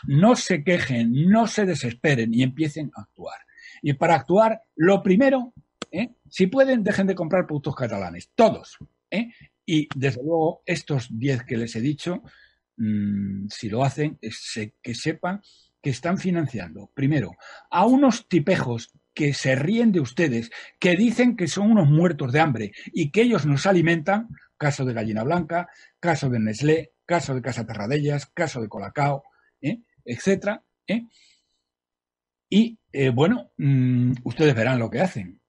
No 0.07 0.35
se 0.35 0.63
quejen, 0.63 1.29
no 1.29 1.45
se 1.45 1.65
desesperen 1.65 2.33
y 2.33 2.41
empiecen 2.41 2.89
a 2.95 3.01
actuar. 3.01 3.37
Y 3.81 3.93
para 3.93 4.15
actuar, 4.15 4.61
lo 4.75 5.01
primero, 5.01 5.53
¿eh? 5.91 6.11
si 6.29 6.47
pueden, 6.47 6.83
dejen 6.83 7.07
de 7.07 7.15
comprar 7.15 7.45
productos 7.45 7.75
catalanes, 7.75 8.31
todos. 8.35 8.77
¿eh? 9.09 9.29
Y 9.65 9.87
desde 9.95 10.21
luego, 10.23 10.61
estos 10.65 11.07
10 11.17 11.43
que 11.43 11.57
les 11.57 11.75
he 11.75 11.81
dicho, 11.81 12.21
mmm, 12.77 13.47
si 13.49 13.69
lo 13.69 13.83
hacen, 13.83 14.19
que 14.19 14.95
sepan 14.95 15.41
que 15.81 15.89
están 15.89 16.17
financiando, 16.17 16.91
primero, 16.93 17.31
a 17.71 17.85
unos 17.85 18.27
tipejos 18.27 18.91
que 19.13 19.33
se 19.33 19.55
ríen 19.55 19.91
de 19.91 19.99
ustedes, 19.99 20.51
que 20.79 20.95
dicen 20.95 21.35
que 21.35 21.47
son 21.47 21.71
unos 21.71 21.89
muertos 21.89 22.31
de 22.31 22.39
hambre 22.39 22.71
y 22.93 23.11
que 23.11 23.23
ellos 23.23 23.45
nos 23.45 23.65
alimentan 23.65 24.29
caso 24.57 24.85
de 24.85 24.93
Gallina 24.93 25.23
Blanca, 25.23 25.69
caso 25.99 26.29
de 26.29 26.39
Nestlé, 26.39 26.93
caso 27.05 27.33
de 27.33 27.41
Casa 27.41 27.65
Terradellas, 27.65 28.27
caso 28.27 28.61
de 28.61 28.69
Colacao, 28.69 29.23
¿eh? 29.59 29.81
etcétera. 30.05 30.63
¿eh? 30.87 31.07
Y 32.53 32.77
eh, 32.91 33.09
bueno, 33.09 33.53
mm, 33.57 34.11
ustedes 34.25 34.53
verán 34.53 34.77
lo 34.77 34.89
que 34.89 34.99
hacen. 34.99 35.41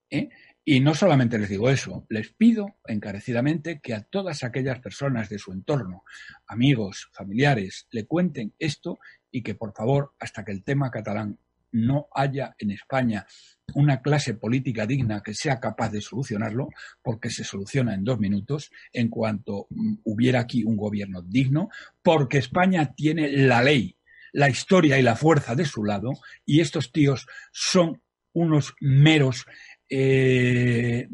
Y 0.65 0.79
no 0.79 0.95
solamente 0.95 1.39
les 1.39 1.49
digo 1.49 1.69
eso, 1.69 2.07
les 2.09 2.33
pido 2.33 2.77
encarecidamente 2.87 3.81
que 3.83 3.95
a 3.95 4.05
todas 4.05 4.45
aquellas 4.45 4.79
personas 4.79 5.29
de 5.29 5.39
su 5.39 5.53
entorno, 5.53 6.05
amigos, 6.47 7.11
familiares, 7.13 7.89
le 7.91 8.07
cuenten 8.07 8.55
esto 8.61 9.01
y 9.33 9.43
que 9.43 9.57
por 9.57 9.75
favor, 9.75 10.13
hasta 10.21 10.45
que 10.45 10.53
el 10.53 10.63
tema 10.63 10.93
catalán 10.93 11.39
no 11.73 12.07
haya 12.15 12.55
en 12.59 12.71
España 12.71 13.27
una 13.75 14.01
clase 14.03 14.35
política 14.35 14.87
digna 14.87 15.23
que 15.23 15.35
sea 15.35 15.59
capaz 15.59 15.91
de 15.91 16.03
solucionarlo, 16.03 16.69
porque 17.03 17.31
se 17.31 17.43
soluciona 17.43 17.95
en 17.95 18.05
dos 18.05 18.21
minutos 18.21 18.71
en 18.93 19.09
cuanto 19.09 19.67
mm, 19.71 19.95
hubiera 20.05 20.41
aquí 20.41 20.63
un 20.63 20.77
gobierno 20.77 21.23
digno, 21.23 21.71
porque 22.03 22.39
España 22.39 22.95
tiene 22.95 23.33
la 23.33 23.63
ley, 23.63 23.97
la 24.33 24.49
historia 24.49 24.99
y 24.99 25.03
la 25.03 25.17
fuerza 25.17 25.55
de 25.55 25.65
su 25.65 25.85
lado, 25.85 26.13
y 26.45 26.61
estos 26.61 26.93
tíos 26.93 27.27
son 27.53 28.03
unos 28.33 28.75
meros 28.81 29.47
eh, 29.89 31.09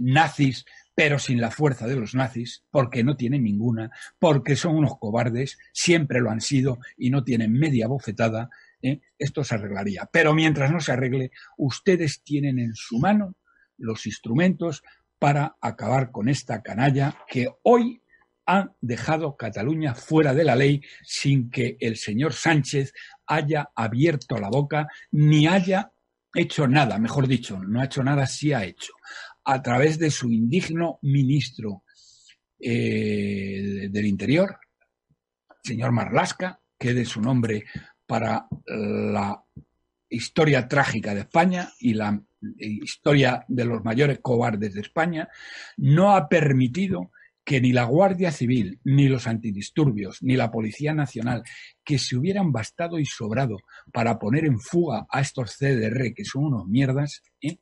nazis, 0.00 0.64
pero 0.94 1.18
sin 1.18 1.40
la 1.40 1.50
fuerza 1.50 1.86
de 1.86 1.96
los 1.96 2.14
nazis, 2.14 2.64
porque 2.70 3.04
no 3.04 3.16
tienen 3.16 3.44
ninguna, 3.44 3.90
porque 4.18 4.56
son 4.56 4.76
unos 4.76 4.98
cobardes, 4.98 5.58
siempre 5.72 6.20
lo 6.20 6.30
han 6.30 6.40
sido 6.40 6.78
y 6.98 7.10
no 7.10 7.24
tienen 7.24 7.52
media 7.52 7.86
bofetada, 7.86 8.50
¿eh? 8.82 9.00
esto 9.18 9.44
se 9.44 9.54
arreglaría. 9.54 10.08
Pero 10.12 10.34
mientras 10.34 10.72
no 10.72 10.80
se 10.80 10.92
arregle, 10.92 11.30
ustedes 11.56 12.22
tienen 12.22 12.58
en 12.58 12.74
su 12.74 12.98
mano 12.98 13.36
los 13.78 14.06
instrumentos 14.06 14.82
para 15.18 15.56
acabar 15.60 16.10
con 16.10 16.28
esta 16.28 16.62
canalla 16.62 17.16
que 17.28 17.48
hoy 17.62 18.02
han 18.46 18.72
dejado 18.80 19.36
Cataluña 19.36 19.94
fuera 19.94 20.34
de 20.34 20.44
la 20.44 20.56
ley 20.56 20.82
sin 21.02 21.50
que 21.50 21.76
el 21.80 21.96
señor 21.96 22.32
Sánchez 22.32 22.92
haya 23.26 23.70
abierto 23.74 24.38
la 24.38 24.48
boca 24.48 24.88
ni 25.12 25.46
haya 25.46 25.92
hecho 26.34 26.66
nada, 26.66 26.98
mejor 26.98 27.26
dicho, 27.26 27.58
no 27.58 27.80
ha 27.80 27.84
hecho 27.84 28.02
nada, 28.02 28.26
sí 28.26 28.52
ha 28.52 28.64
hecho, 28.64 28.92
a 29.44 29.62
través 29.62 29.98
de 29.98 30.10
su 30.10 30.30
indigno 30.30 30.98
ministro 31.02 31.84
eh, 32.58 33.88
del 33.90 34.06
Interior, 34.06 34.58
señor 35.62 35.92
Marlasca, 35.92 36.60
que 36.78 36.94
de 36.94 37.04
su 37.04 37.20
nombre 37.20 37.64
para 38.06 38.46
la 38.66 39.44
historia 40.08 40.66
trágica 40.66 41.14
de 41.14 41.20
España 41.20 41.72
y 41.78 41.94
la 41.94 42.20
historia 42.58 43.44
de 43.48 43.64
los 43.64 43.84
mayores 43.84 44.18
cobardes 44.20 44.74
de 44.74 44.80
España, 44.80 45.28
no 45.76 46.14
ha 46.14 46.28
permitido 46.28 47.12
que 47.44 47.60
ni 47.60 47.72
la 47.72 47.84
Guardia 47.84 48.32
Civil, 48.32 48.80
ni 48.84 49.08
los 49.08 49.26
antidisturbios, 49.26 50.22
ni 50.22 50.36
la 50.36 50.50
Policía 50.50 50.94
Nacional, 50.94 51.42
que 51.84 51.98
se 51.98 52.16
hubieran 52.16 52.52
bastado 52.52 52.98
y 52.98 53.06
sobrado 53.06 53.56
para 53.92 54.18
poner 54.18 54.44
en 54.44 54.60
fuga 54.60 55.06
a 55.10 55.20
estos 55.20 55.56
CDR, 55.56 56.12
que 56.14 56.24
son 56.24 56.44
unos 56.44 56.66
mierdas, 56.66 57.22
¿eh? 57.40 57.58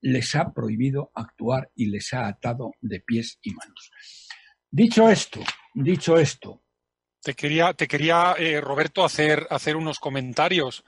les 0.00 0.34
ha 0.34 0.52
prohibido 0.52 1.10
actuar 1.14 1.70
y 1.74 1.86
les 1.86 2.12
ha 2.14 2.26
atado 2.26 2.72
de 2.80 3.00
pies 3.00 3.38
y 3.42 3.52
manos. 3.52 3.90
Dicho 4.70 5.08
esto, 5.08 5.40
dicho 5.74 6.18
esto, 6.18 6.62
te 7.22 7.34
quería, 7.34 7.74
te 7.74 7.88
quería 7.88 8.34
eh, 8.38 8.60
Roberto, 8.60 9.04
hacer, 9.04 9.46
hacer 9.50 9.76
unos 9.76 9.98
comentarios 9.98 10.84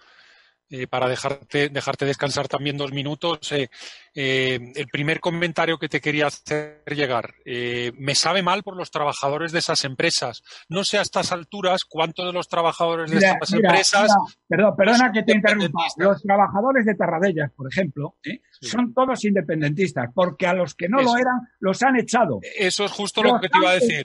eh, 0.70 0.86
para 0.86 1.08
dejarte, 1.08 1.68
dejarte 1.68 2.04
descansar 2.04 2.48
también 2.48 2.76
dos 2.76 2.92
minutos. 2.92 3.52
Eh, 3.52 3.68
el 4.14 4.86
primer 4.88 5.20
comentario 5.20 5.78
que 5.78 5.88
te 5.88 6.00
quería 6.00 6.28
hacer 6.28 6.82
llegar. 6.86 7.34
me 7.44 8.14
sabe 8.14 8.42
mal 8.42 8.62
por 8.62 8.76
los 8.76 8.90
trabajadores 8.90 9.52
de 9.52 9.60
esas 9.60 9.84
empresas. 9.84 10.42
No 10.68 10.84
sé 10.84 10.98
a 10.98 11.02
estas 11.02 11.32
alturas 11.32 11.82
cuántos 11.88 12.26
de 12.26 12.32
los 12.32 12.48
trabajadores 12.48 13.10
de 13.10 13.18
esas 13.18 13.52
empresas. 13.52 14.10
perdón, 14.48 14.74
perdona 14.76 15.12
que 15.12 15.22
te 15.22 15.32
interrumpa. 15.32 15.84
Los 15.96 16.22
trabajadores 16.22 16.84
de 16.84 16.94
Tarradellas, 16.94 17.50
por 17.52 17.68
ejemplo, 17.70 18.16
son 18.60 18.92
todos 18.92 19.24
independentistas, 19.24 20.10
porque 20.14 20.46
a 20.46 20.54
los 20.54 20.74
que 20.74 20.88
no 20.88 21.00
lo 21.00 21.16
eran 21.16 21.48
los 21.60 21.82
han 21.82 21.96
echado. 21.96 22.40
Eso 22.58 22.84
es 22.84 22.92
justo 22.92 23.22
lo 23.22 23.40
que 23.40 23.48
te 23.48 23.58
iba 23.58 23.70
a 23.70 23.74
decir. 23.74 24.02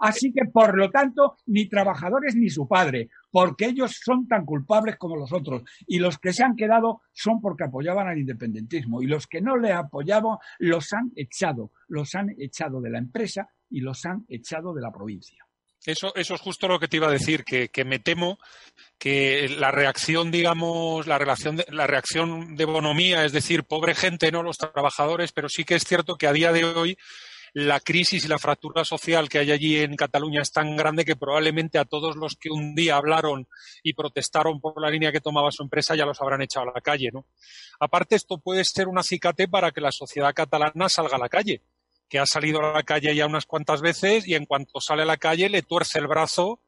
Así 0.00 0.32
que, 0.32 0.46
por 0.46 0.76
lo 0.76 0.90
tanto, 0.90 1.36
ni 1.46 1.68
trabajadores 1.68 2.34
ni 2.34 2.50
su 2.50 2.66
padre, 2.66 3.08
porque 3.30 3.66
ellos 3.66 3.98
son 4.02 4.26
tan 4.26 4.44
culpables 4.44 4.96
como 4.96 5.16
los 5.16 5.32
otros. 5.32 5.62
Y 5.86 5.98
los 5.98 6.18
que 6.18 6.32
se 6.32 6.42
han 6.42 6.56
quedado 6.56 7.02
son 7.12 7.40
porque 7.40 7.64
apoyaban 7.64 8.08
al 8.08 8.18
independentismo. 8.18 9.02
Y 9.02 9.06
los 9.06 9.26
que 9.26 9.40
no 9.40 9.56
le 9.56 9.72
apoyaban 9.72 10.38
los 10.58 10.92
han 10.92 11.12
echado. 11.16 11.70
Los 11.88 12.14
han 12.14 12.30
echado 12.38 12.80
de 12.80 12.90
la 12.90 12.98
empresa 12.98 13.48
y 13.70 13.80
los 13.80 14.04
han 14.04 14.24
echado 14.28 14.74
de 14.74 14.82
la 14.82 14.92
provincia. 14.92 15.44
Eso, 15.84 16.14
eso 16.14 16.34
es 16.34 16.40
justo 16.40 16.66
lo 16.66 16.80
que 16.80 16.88
te 16.88 16.96
iba 16.96 17.08
a 17.08 17.12
decir, 17.12 17.44
que, 17.44 17.84
me 17.84 17.98
temo 17.98 18.38
que 18.98 19.54
la 19.58 19.70
reacción, 19.70 20.30
digamos, 20.30 21.06
la, 21.06 21.18
relación 21.18 21.56
de, 21.56 21.66
la 21.68 21.86
reacción 21.86 22.56
de 22.56 22.64
bonomía, 22.64 23.24
es 23.24 23.32
decir, 23.32 23.64
pobre 23.64 23.94
gente, 23.94 24.32
no 24.32 24.42
los 24.42 24.56
trabajadores, 24.56 25.32
pero 25.32 25.50
sí 25.50 25.64
que 25.64 25.74
es 25.74 25.84
cierto 25.84 26.16
que 26.16 26.26
a 26.26 26.32
día 26.32 26.52
de 26.52 26.64
hoy 26.64 26.96
la 27.54 27.78
crisis 27.78 28.24
y 28.24 28.28
la 28.28 28.38
fractura 28.38 28.84
social 28.84 29.28
que 29.28 29.38
hay 29.38 29.52
allí 29.52 29.78
en 29.78 29.94
Cataluña 29.94 30.42
es 30.42 30.50
tan 30.50 30.76
grande 30.76 31.04
que 31.04 31.14
probablemente 31.14 31.78
a 31.78 31.84
todos 31.84 32.16
los 32.16 32.34
que 32.34 32.50
un 32.50 32.74
día 32.74 32.96
hablaron 32.96 33.46
y 33.84 33.94
protestaron 33.94 34.60
por 34.60 34.80
la 34.82 34.90
línea 34.90 35.12
que 35.12 35.20
tomaba 35.20 35.52
su 35.52 35.62
empresa 35.62 35.94
ya 35.94 36.04
los 36.04 36.20
habrán 36.20 36.42
echado 36.42 36.68
a 36.68 36.72
la 36.74 36.80
calle, 36.80 37.10
¿no? 37.12 37.26
Aparte, 37.78 38.16
esto 38.16 38.38
puede 38.38 38.64
ser 38.64 38.88
un 38.88 38.98
acicate 38.98 39.46
para 39.46 39.70
que 39.70 39.80
la 39.80 39.92
sociedad 39.92 40.34
catalana 40.34 40.88
salga 40.88 41.14
a 41.14 41.20
la 41.20 41.28
calle, 41.28 41.62
que 42.08 42.18
ha 42.18 42.26
salido 42.26 42.58
a 42.58 42.72
la 42.72 42.82
calle 42.82 43.14
ya 43.14 43.26
unas 43.26 43.46
cuantas 43.46 43.80
veces 43.80 44.26
y 44.26 44.34
en 44.34 44.46
cuanto 44.46 44.80
sale 44.80 45.02
a 45.02 45.06
la 45.06 45.16
calle 45.16 45.48
le 45.48 45.62
tuerce 45.62 46.00
el 46.00 46.08
brazo 46.08 46.60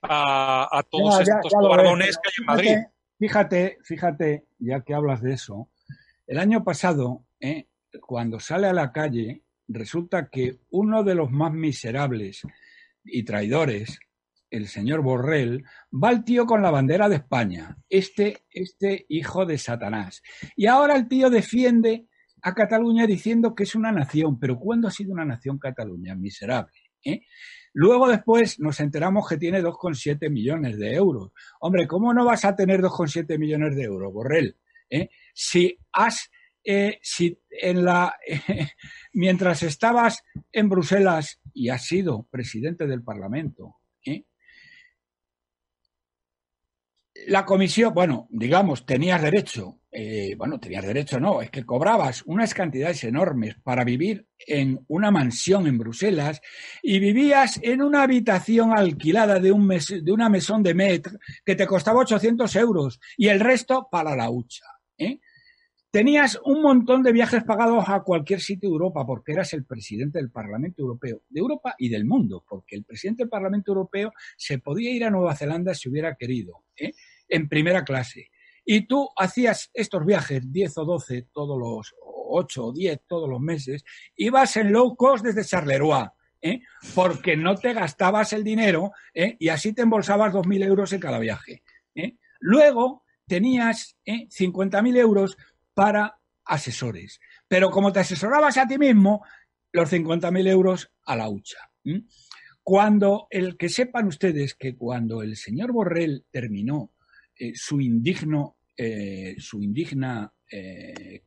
a, 0.00 0.82
todos 0.90 1.20
estos 1.20 1.52
cobardones 1.52 2.16
que 2.16 2.28
hay 2.28 2.34
en 2.38 2.46
Madrid. 2.46 2.76
Fíjate, 3.18 3.78
fíjate, 3.82 4.46
ya 4.58 4.80
que 4.80 4.94
hablas 4.94 5.20
de 5.20 5.34
eso, 5.34 5.68
el 6.26 6.38
año 6.38 6.64
pasado, 6.64 7.22
¿eh? 7.38 7.66
cuando 8.00 8.40
sale 8.40 8.66
a 8.66 8.72
la 8.72 8.92
calle, 8.92 9.42
resulta 9.68 10.28
que 10.28 10.58
uno 10.70 11.02
de 11.02 11.14
los 11.14 11.30
más 11.30 11.52
miserables 11.52 12.42
y 13.04 13.24
traidores, 13.24 13.98
el 14.50 14.68
señor 14.68 15.02
Borrell, 15.02 15.64
va 15.92 16.10
al 16.10 16.24
tío 16.24 16.46
con 16.46 16.62
la 16.62 16.70
bandera 16.70 17.08
de 17.08 17.16
España, 17.16 17.76
este, 17.88 18.44
este 18.50 19.06
hijo 19.08 19.46
de 19.46 19.58
Satanás. 19.58 20.22
Y 20.56 20.66
ahora 20.66 20.96
el 20.96 21.08
tío 21.08 21.30
defiende 21.30 22.06
a 22.42 22.54
Cataluña 22.54 23.06
diciendo 23.06 23.54
que 23.54 23.64
es 23.64 23.74
una 23.74 23.92
nación, 23.92 24.38
pero 24.38 24.58
¿cuándo 24.58 24.88
ha 24.88 24.92
sido 24.92 25.12
una 25.12 25.24
nación 25.24 25.58
Cataluña? 25.58 26.14
Miserable. 26.14 26.72
¿eh? 27.04 27.22
Luego 27.72 28.08
después 28.08 28.60
nos 28.60 28.80
enteramos 28.80 29.28
que 29.28 29.36
tiene 29.36 29.62
2,7 29.62 30.30
millones 30.30 30.78
de 30.78 30.94
euros. 30.94 31.32
Hombre, 31.60 31.86
¿cómo 31.86 32.14
no 32.14 32.24
vas 32.24 32.44
a 32.44 32.54
tener 32.54 32.80
2,7 32.80 33.38
millones 33.38 33.76
de 33.76 33.82
euros, 33.82 34.12
Borrell? 34.12 34.56
¿Eh? 34.88 35.10
Si 35.34 35.78
has 35.92 36.30
eh, 36.66 36.98
si 37.02 37.38
en 37.48 37.84
la, 37.84 38.14
mientras 39.12 39.62
estabas 39.62 40.22
en 40.52 40.68
Bruselas 40.68 41.40
y 41.54 41.68
has 41.68 41.86
sido 41.86 42.26
presidente 42.30 42.86
del 42.86 43.02
Parlamento, 43.02 43.76
¿eh? 44.04 44.24
la 47.28 47.44
comisión, 47.46 47.94
bueno, 47.94 48.26
digamos, 48.30 48.84
tenías 48.84 49.22
derecho 49.22 49.80
eh, 49.98 50.34
bueno, 50.36 50.60
tenías 50.60 50.84
derecho, 50.84 51.18
no, 51.18 51.40
es 51.40 51.50
que 51.50 51.64
cobrabas 51.64 52.22
unas 52.26 52.52
cantidades 52.52 53.02
enormes 53.04 53.56
para 53.62 53.82
vivir 53.82 54.26
en 54.46 54.84
una 54.88 55.10
mansión 55.10 55.66
en 55.66 55.78
Bruselas 55.78 56.42
y 56.82 56.98
vivías 56.98 57.58
en 57.62 57.80
una 57.80 58.02
habitación 58.02 58.76
alquilada 58.76 59.40
de, 59.40 59.52
un 59.52 59.66
mes, 59.66 60.04
de 60.04 60.12
una 60.12 60.28
mesón 60.28 60.62
de 60.62 60.74
met 60.74 61.08
que 61.46 61.54
te 61.54 61.66
costaba 61.66 62.00
800 62.00 62.54
euros 62.56 63.00
y 63.16 63.28
el 63.28 63.40
resto 63.40 63.88
para 63.90 64.14
la 64.14 64.28
hucha. 64.28 64.66
¿eh? 64.98 65.18
Tenías 65.96 66.38
un 66.44 66.60
montón 66.60 67.02
de 67.02 67.10
viajes 67.10 67.42
pagados 67.42 67.88
a 67.88 68.02
cualquier 68.02 68.42
sitio 68.42 68.68
de 68.68 68.74
Europa 68.74 69.06
porque 69.06 69.32
eras 69.32 69.54
el 69.54 69.64
presidente 69.64 70.18
del 70.18 70.30
Parlamento 70.30 70.82
Europeo, 70.82 71.22
de 71.26 71.40
Europa 71.40 71.74
y 71.78 71.88
del 71.88 72.04
mundo, 72.04 72.44
porque 72.46 72.76
el 72.76 72.84
presidente 72.84 73.22
del 73.22 73.30
Parlamento 73.30 73.70
Europeo 73.72 74.12
se 74.36 74.58
podía 74.58 74.90
ir 74.90 75.04
a 75.04 75.10
Nueva 75.10 75.34
Zelanda 75.34 75.72
si 75.72 75.88
hubiera 75.88 76.14
querido, 76.14 76.64
¿eh? 76.76 76.92
en 77.30 77.48
primera 77.48 77.82
clase 77.82 78.28
y 78.62 78.86
tú 78.86 79.08
hacías 79.16 79.70
estos 79.72 80.04
viajes, 80.04 80.52
10 80.52 80.76
o 80.76 80.84
12 80.84 81.28
todos 81.32 81.58
los, 81.58 81.94
8 82.04 82.66
o 82.66 82.72
10 82.74 83.00
todos 83.06 83.30
los 83.30 83.40
meses, 83.40 83.82
ibas 84.16 84.54
en 84.58 84.72
low 84.72 84.94
cost 84.96 85.24
desde 85.24 85.46
Charleroi, 85.46 86.08
¿eh? 86.42 86.60
porque 86.94 87.38
no 87.38 87.54
te 87.54 87.72
gastabas 87.72 88.34
el 88.34 88.44
dinero 88.44 88.90
¿eh? 89.14 89.36
y 89.38 89.48
así 89.48 89.72
te 89.72 89.80
embolsabas 89.80 90.34
2.000 90.34 90.62
euros 90.62 90.92
en 90.92 91.00
cada 91.00 91.18
viaje. 91.18 91.62
Luego 92.38 93.04
tenías 93.26 93.96
¿eh? 94.04 94.28
50.000 94.28 94.96
euros 94.98 95.38
para 95.76 96.18
asesores, 96.46 97.20
pero 97.46 97.70
como 97.70 97.92
te 97.92 98.00
asesorabas 98.00 98.56
a 98.56 98.66
ti 98.66 98.78
mismo, 98.78 99.22
los 99.72 99.92
50.000 99.92 100.48
euros 100.48 100.90
a 101.04 101.14
la 101.16 101.28
hucha. 101.28 101.58
Cuando 102.62 103.26
el 103.28 103.58
que 103.58 103.68
sepan 103.68 104.06
ustedes 104.06 104.54
que 104.54 104.74
cuando 104.74 105.22
el 105.22 105.36
señor 105.36 105.72
Borrell 105.72 106.24
terminó 106.30 106.92
eh, 107.38 107.52
su 107.54 107.82
indigno 107.82 108.56
eh, 108.74 109.36
su 109.38 109.62
indigna 109.62 110.32
eh, 110.50 111.24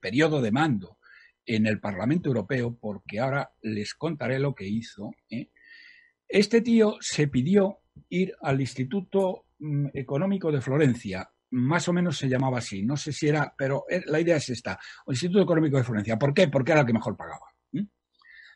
periodo 0.00 0.40
de 0.40 0.52
mando 0.52 0.98
en 1.44 1.66
el 1.66 1.80
Parlamento 1.80 2.28
Europeo, 2.28 2.78
porque 2.80 3.18
ahora 3.18 3.52
les 3.62 3.94
contaré 3.94 4.38
lo 4.38 4.54
que 4.54 4.66
hizo. 4.66 5.10
Este 6.28 6.60
tío 6.60 6.98
se 7.00 7.26
pidió 7.26 7.80
ir 8.08 8.34
al 8.40 8.60
Instituto 8.60 9.46
mm, 9.58 9.88
Económico 9.92 10.52
de 10.52 10.60
Florencia, 10.60 11.31
más 11.52 11.86
o 11.88 11.92
menos 11.92 12.16
se 12.16 12.28
llamaba 12.28 12.58
así, 12.58 12.82
no 12.82 12.96
sé 12.96 13.12
si 13.12 13.28
era, 13.28 13.54
pero 13.56 13.84
la 14.06 14.20
idea 14.20 14.36
es 14.36 14.48
esta, 14.48 14.78
el 15.06 15.12
Instituto 15.12 15.42
Económico 15.42 15.76
de 15.76 15.84
Florencia. 15.84 16.18
¿Por 16.18 16.34
qué? 16.34 16.48
Porque 16.48 16.72
era 16.72 16.80
el 16.80 16.86
que 16.86 16.92
mejor 16.92 17.16
pagaba. 17.16 17.46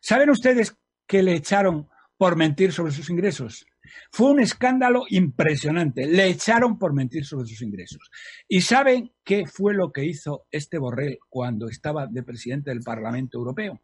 ¿Saben 0.01 0.31
ustedes 0.31 0.77
que 1.07 1.23
le 1.23 1.35
echaron 1.35 1.89
por 2.17 2.37
mentir 2.37 2.73
sobre 2.73 2.93
sus 2.93 3.11
ingresos? 3.11 3.67
Fue 4.11 4.31
un 4.31 4.41
escándalo 4.41 5.05
impresionante. 5.09 6.07
Le 6.07 6.29
echaron 6.29 6.79
por 6.79 6.93
mentir 6.93 7.25
sobre 7.25 7.47
sus 7.47 7.63
ingresos. 7.63 8.11
¿Y 8.49 8.61
saben 8.61 9.13
qué 9.25 9.47
fue 9.47 9.75
lo 9.75 9.93
que 9.93 10.05
hizo 10.05 10.47
este 10.51 10.79
Borrell 10.79 11.19
cuando 11.29 11.69
estaba 11.69 12.07
de 12.07 12.23
presidente 12.23 12.71
del 12.71 12.83
Parlamento 12.83 13.39
Europeo? 13.39 13.81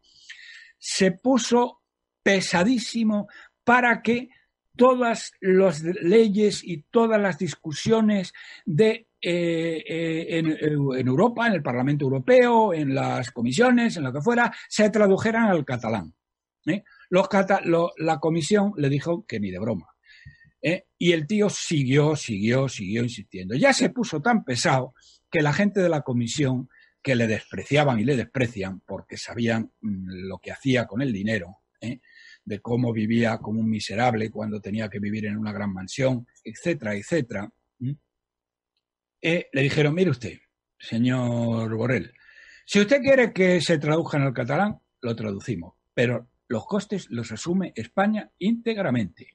Se 0.77 1.11
puso 1.11 1.81
pesadísimo 2.21 3.27
para 3.63 4.01
que 4.01 4.29
todas 4.75 5.33
las 5.41 5.81
leyes 5.83 6.63
y 6.63 6.83
todas 6.89 7.21
las 7.21 7.37
discusiones 7.37 8.33
de 8.65 9.07
eh, 9.21 9.83
eh, 9.87 10.39
en, 10.39 11.07
Europa, 11.07 11.47
en 11.47 11.53
el 11.53 11.63
Parlamento 11.63 12.05
Europeo, 12.05 12.73
en 12.73 12.93
las 12.93 13.31
comisiones, 13.31 13.95
en 13.95 14.03
lo 14.03 14.11
que 14.11 14.21
fuera, 14.21 14.53
se 14.67 14.89
tradujeran 14.89 15.45
al 15.45 15.63
catalán. 15.63 16.13
¿eh? 16.65 16.83
la 17.97 18.19
comisión 18.19 18.73
le 18.77 18.89
dijo 18.89 19.25
que 19.25 19.39
ni 19.39 19.51
de 19.51 19.59
broma. 19.59 19.93
¿eh? 20.61 20.87
Y 20.97 21.11
el 21.11 21.27
tío 21.27 21.49
siguió, 21.49 22.15
siguió, 22.15 22.67
siguió 22.67 23.03
insistiendo. 23.03 23.55
Ya 23.55 23.73
se 23.73 23.89
puso 23.89 24.21
tan 24.21 24.43
pesado 24.43 24.93
que 25.29 25.41
la 25.41 25.53
gente 25.53 25.81
de 25.81 25.89
la 25.89 26.01
comisión, 26.01 26.69
que 27.01 27.15
le 27.15 27.27
despreciaban 27.27 27.99
y 27.99 28.05
le 28.05 28.15
desprecian 28.15 28.79
porque 28.81 29.17
sabían 29.17 29.71
mm, 29.81 30.27
lo 30.27 30.39
que 30.39 30.51
hacía 30.51 30.85
con 30.85 31.01
el 31.01 31.11
dinero, 31.11 31.59
¿eh? 31.81 31.99
De 32.45 32.59
cómo 32.59 32.91
vivía 32.91 33.37
como 33.37 33.61
un 33.61 33.69
miserable 33.69 34.29
cuando 34.29 34.59
tenía 34.59 34.89
que 34.89 34.99
vivir 34.99 35.25
en 35.25 35.37
una 35.37 35.53
gran 35.53 35.73
mansión, 35.73 36.27
etcétera, 36.43 36.95
etcétera, 36.95 37.49
eh, 39.21 39.47
le 39.53 39.61
dijeron, 39.61 39.95
mire 39.95 40.09
usted, 40.09 40.37
señor 40.77 41.73
Borrell, 41.75 42.13
si 42.65 42.81
usted 42.81 43.01
quiere 43.01 43.31
que 43.31 43.61
se 43.61 43.77
traduzca 43.77 44.17
en 44.17 44.23
el 44.23 44.33
catalán, 44.33 44.79
lo 45.01 45.15
traducimos, 45.15 45.75
pero 45.93 46.29
los 46.47 46.65
costes 46.65 47.09
los 47.09 47.31
asume 47.31 47.71
España 47.75 48.29
íntegramente. 48.39 49.29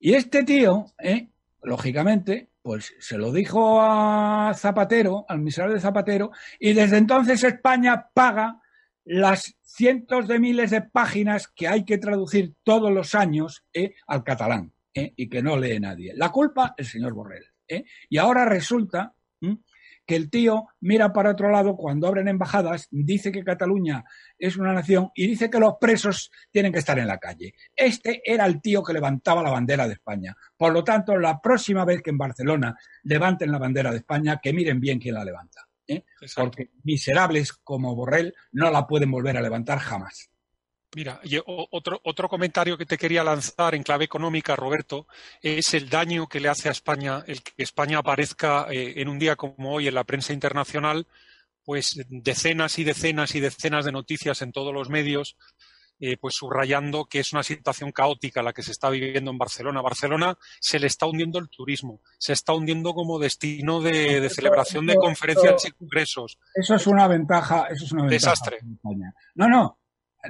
Y 0.00 0.14
este 0.14 0.44
tío, 0.44 0.86
¿eh? 0.98 1.28
lógicamente, 1.62 2.50
pues 2.62 2.94
se 2.98 3.18
lo 3.18 3.32
dijo 3.32 3.80
a 3.80 4.52
Zapatero, 4.54 5.24
al 5.28 5.40
miserable 5.40 5.80
Zapatero, 5.80 6.30
y 6.58 6.72
desde 6.72 6.98
entonces 6.98 7.42
España 7.44 8.08
paga 8.12 8.60
las 9.08 9.56
cientos 9.62 10.28
de 10.28 10.38
miles 10.38 10.70
de 10.70 10.82
páginas 10.82 11.48
que 11.48 11.66
hay 11.66 11.86
que 11.86 11.96
traducir 11.96 12.54
todos 12.62 12.92
los 12.92 13.14
años 13.14 13.64
¿eh? 13.72 13.94
al 14.06 14.22
catalán 14.22 14.74
¿eh? 14.92 15.14
y 15.16 15.30
que 15.30 15.42
no 15.42 15.56
lee 15.56 15.80
nadie. 15.80 16.12
La 16.14 16.28
culpa, 16.28 16.74
el 16.76 16.84
señor 16.84 17.14
Borrell. 17.14 17.46
Y 18.08 18.18
ahora 18.18 18.44
resulta 18.44 19.14
que 20.06 20.16
el 20.16 20.30
tío 20.30 20.68
mira 20.80 21.12
para 21.12 21.30
otro 21.30 21.50
lado 21.50 21.76
cuando 21.76 22.06
abren 22.06 22.28
embajadas, 22.28 22.88
dice 22.90 23.30
que 23.30 23.44
Cataluña 23.44 24.04
es 24.38 24.56
una 24.56 24.72
nación 24.72 25.10
y 25.14 25.26
dice 25.26 25.50
que 25.50 25.60
los 25.60 25.74
presos 25.78 26.30
tienen 26.50 26.72
que 26.72 26.78
estar 26.78 26.98
en 26.98 27.06
la 27.06 27.18
calle. 27.18 27.54
Este 27.76 28.22
era 28.24 28.46
el 28.46 28.60
tío 28.60 28.82
que 28.82 28.94
levantaba 28.94 29.42
la 29.42 29.50
bandera 29.50 29.86
de 29.86 29.94
España. 29.94 30.34
Por 30.56 30.72
lo 30.72 30.82
tanto, 30.82 31.16
la 31.18 31.40
próxima 31.40 31.84
vez 31.84 32.02
que 32.02 32.10
en 32.10 32.18
Barcelona 32.18 32.76
levanten 33.02 33.52
la 33.52 33.58
bandera 33.58 33.90
de 33.90 33.98
España, 33.98 34.38
que 34.42 34.52
miren 34.52 34.80
bien 34.80 34.98
quién 34.98 35.14
la 35.14 35.24
levanta. 35.24 35.67
¿Eh? 35.88 36.04
Porque 36.36 36.70
miserables 36.84 37.52
como 37.52 37.94
Borrell 37.94 38.34
no 38.52 38.70
la 38.70 38.86
pueden 38.86 39.10
volver 39.10 39.36
a 39.36 39.42
levantar 39.42 39.78
jamás. 39.78 40.30
Mira, 40.94 41.20
otro, 41.70 42.00
otro 42.02 42.28
comentario 42.30 42.78
que 42.78 42.86
te 42.86 42.96
quería 42.96 43.22
lanzar 43.22 43.74
en 43.74 43.82
clave 43.82 44.06
económica, 44.06 44.56
Roberto, 44.56 45.06
es 45.42 45.74
el 45.74 45.90
daño 45.90 46.28
que 46.28 46.40
le 46.40 46.48
hace 46.48 46.68
a 46.68 46.72
España 46.72 47.24
el 47.26 47.42
que 47.42 47.52
España 47.62 47.98
aparezca 47.98 48.66
eh, 48.70 48.94
en 48.96 49.08
un 49.08 49.18
día 49.18 49.36
como 49.36 49.74
hoy 49.74 49.88
en 49.88 49.94
la 49.94 50.04
prensa 50.04 50.32
internacional, 50.32 51.06
pues 51.62 52.00
decenas 52.08 52.78
y 52.78 52.84
decenas 52.84 53.34
y 53.34 53.40
decenas 53.40 53.84
de 53.84 53.92
noticias 53.92 54.40
en 54.40 54.52
todos 54.52 54.72
los 54.72 54.88
medios, 54.88 55.36
eh, 56.00 56.16
pues 56.16 56.34
subrayando 56.34 57.06
que 57.06 57.20
es 57.20 57.32
una 57.32 57.42
situación 57.42 57.92
caótica 57.92 58.42
la 58.42 58.52
que 58.52 58.62
se 58.62 58.72
está 58.72 58.90
viviendo 58.90 59.30
en 59.30 59.38
Barcelona. 59.38 59.82
Barcelona 59.82 60.38
se 60.60 60.78
le 60.78 60.86
está 60.86 61.06
hundiendo 61.06 61.38
el 61.38 61.48
turismo, 61.48 62.00
se 62.18 62.32
está 62.32 62.52
hundiendo 62.52 62.94
como 62.94 63.18
destino 63.18 63.80
de, 63.80 64.28
celebración 64.30 64.86
de 64.86 64.94
conferencias 64.96 65.66
y 65.66 65.70
congresos. 65.72 66.38
Eso 66.54 66.74
es 66.74 66.86
una 66.86 67.08
ventaja, 67.08 67.66
eso 67.70 67.84
es 67.84 67.92
una 67.92 68.02
ventaja 68.02 68.30
Desastre. 68.30 68.58
No, 69.34 69.48
no, 69.48 69.78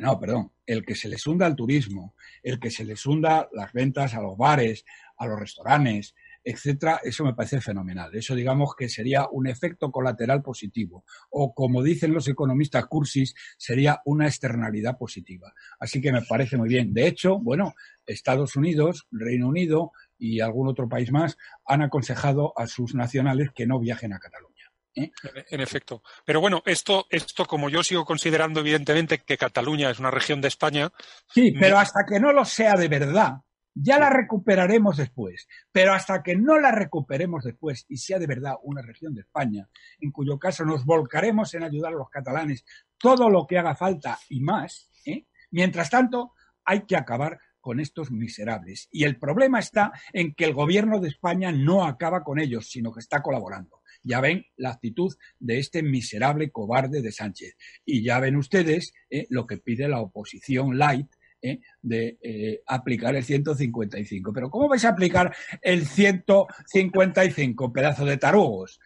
no, 0.00 0.20
perdón, 0.20 0.52
el 0.66 0.84
que 0.84 0.94
se 0.94 1.08
les 1.08 1.26
hunda 1.26 1.46
al 1.46 1.56
turismo, 1.56 2.14
el 2.42 2.60
que 2.60 2.70
se 2.70 2.84
les 2.84 3.04
hunda 3.06 3.48
las 3.52 3.72
ventas 3.72 4.14
a 4.14 4.20
los 4.20 4.36
bares, 4.36 4.84
a 5.16 5.26
los 5.26 5.38
restaurantes, 5.38 6.14
etcétera, 6.50 7.00
eso 7.02 7.24
me 7.24 7.34
parece 7.34 7.60
fenomenal. 7.60 8.14
Eso 8.14 8.34
digamos 8.34 8.74
que 8.74 8.88
sería 8.88 9.26
un 9.30 9.46
efecto 9.46 9.90
colateral 9.90 10.42
positivo 10.42 11.04
o 11.28 11.52
como 11.52 11.82
dicen 11.82 12.14
los 12.14 12.26
economistas 12.26 12.86
cursis, 12.86 13.34
sería 13.58 14.00
una 14.06 14.26
externalidad 14.26 14.96
positiva. 14.96 15.52
Así 15.78 16.00
que 16.00 16.10
me 16.10 16.22
parece 16.22 16.56
muy 16.56 16.70
bien. 16.70 16.94
De 16.94 17.06
hecho, 17.06 17.38
bueno, 17.38 17.74
Estados 18.06 18.56
Unidos, 18.56 19.06
Reino 19.10 19.46
Unido 19.46 19.92
y 20.18 20.40
algún 20.40 20.68
otro 20.68 20.88
país 20.88 21.12
más 21.12 21.36
han 21.66 21.82
aconsejado 21.82 22.54
a 22.56 22.66
sus 22.66 22.94
nacionales 22.94 23.50
que 23.54 23.66
no 23.66 23.78
viajen 23.78 24.14
a 24.14 24.18
Cataluña. 24.18 24.72
¿eh? 24.94 25.10
En, 25.50 25.60
efecto. 25.60 26.02
Pero 26.24 26.40
bueno, 26.40 26.62
esto, 26.64 27.06
esto, 27.10 27.44
como 27.44 27.68
yo 27.68 27.82
sigo 27.82 28.06
considerando 28.06 28.60
evidentemente 28.60 29.18
que 29.18 29.36
Cataluña 29.36 29.90
es 29.90 29.98
una 29.98 30.10
región 30.10 30.40
de 30.40 30.48
España. 30.48 30.90
Sí, 31.30 31.52
pero 31.60 31.78
hasta 31.78 32.06
que 32.08 32.18
no 32.18 32.32
lo 32.32 32.46
sea 32.46 32.74
de 32.74 32.88
verdad, 32.88 33.34
ya 33.74 33.98
la 33.98 34.10
recuperaremos 34.10 34.96
después. 34.96 35.48
Pero 35.72 35.92
hasta 35.92 36.22
que 36.22 36.36
no 36.36 36.58
la 36.58 36.72
recuperemos 36.72 37.44
después 37.44 37.86
y 37.88 37.98
sea 37.98 38.18
de 38.18 38.26
verdad 38.26 38.56
una 38.62 38.82
región 38.82 39.14
de 39.14 39.22
España, 39.22 39.68
en 40.00 40.10
cuyo 40.10 40.38
caso 40.38 40.64
nos 40.64 40.84
volcaremos 40.84 41.54
en 41.54 41.62
ayudar 41.62 41.92
a 41.92 41.96
los 41.96 42.10
catalanes 42.10 42.64
todo 42.98 43.30
lo 43.30 43.46
que 43.46 43.58
haga 43.58 43.76
falta 43.76 44.18
y 44.28 44.40
más, 44.40 44.90
¿eh? 45.04 45.26
mientras 45.50 45.90
tanto, 45.90 46.34
hay 46.64 46.82
que 46.82 46.96
acabar 46.96 47.38
con 47.60 47.80
estos 47.80 48.10
miserables. 48.10 48.88
Y 48.90 49.04
el 49.04 49.18
problema 49.18 49.58
está 49.58 49.92
en 50.12 50.34
que 50.34 50.44
el 50.44 50.54
gobierno 50.54 51.00
de 51.00 51.08
España 51.08 51.52
no 51.52 51.84
acaba 51.84 52.24
con 52.24 52.38
ellos, 52.38 52.70
sino 52.70 52.92
que 52.92 53.00
está 53.00 53.22
colaborando. 53.22 53.82
Ya 54.02 54.20
ven 54.20 54.46
la 54.56 54.70
actitud 54.70 55.14
de 55.38 55.58
este 55.58 55.82
miserable 55.82 56.50
cobarde 56.50 57.02
de 57.02 57.12
Sánchez. 57.12 57.56
Y 57.84 58.02
ya 58.02 58.20
ven 58.20 58.36
ustedes 58.36 58.94
eh, 59.10 59.26
lo 59.28 59.46
que 59.46 59.58
pide 59.58 59.88
la 59.88 60.00
oposición 60.00 60.78
light 60.78 61.10
eh, 61.40 61.60
de 61.80 62.18
eh, 62.22 62.62
aplicar 62.66 63.14
el 63.14 63.24
155. 63.24 64.32
Pero 64.32 64.50
¿cómo 64.50 64.68
vais 64.68 64.84
a 64.84 64.90
aplicar 64.90 65.34
el 65.62 65.86
155, 65.86 67.72
pedazo 67.72 68.04
de 68.04 68.16
tarugos? 68.16 68.80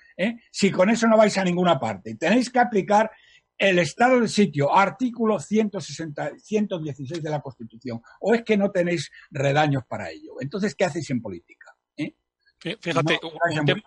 Si 0.50 0.70
con 0.70 0.90
eso 0.90 1.08
no 1.08 1.16
vais 1.16 1.36
a 1.38 1.44
ninguna 1.44 1.80
parte. 1.80 2.14
Tenéis 2.14 2.50
que 2.50 2.60
aplicar 2.60 3.10
el 3.58 3.78
estado 3.78 4.20
de 4.20 4.28
sitio, 4.28 4.74
artículo 4.74 5.38
160, 5.38 6.38
116 6.38 7.22
de 7.22 7.30
la 7.30 7.40
Constitución. 7.40 8.00
¿O 8.20 8.34
es 8.34 8.42
que 8.42 8.56
no 8.56 8.70
tenéis 8.70 9.10
redaños 9.30 9.84
para 9.86 10.10
ello? 10.10 10.34
Entonces, 10.40 10.74
¿qué 10.74 10.84
hacéis 10.84 11.10
en 11.10 11.20
política? 11.20 11.74
Fíjate, 12.80 13.18
Un 13.22 13.82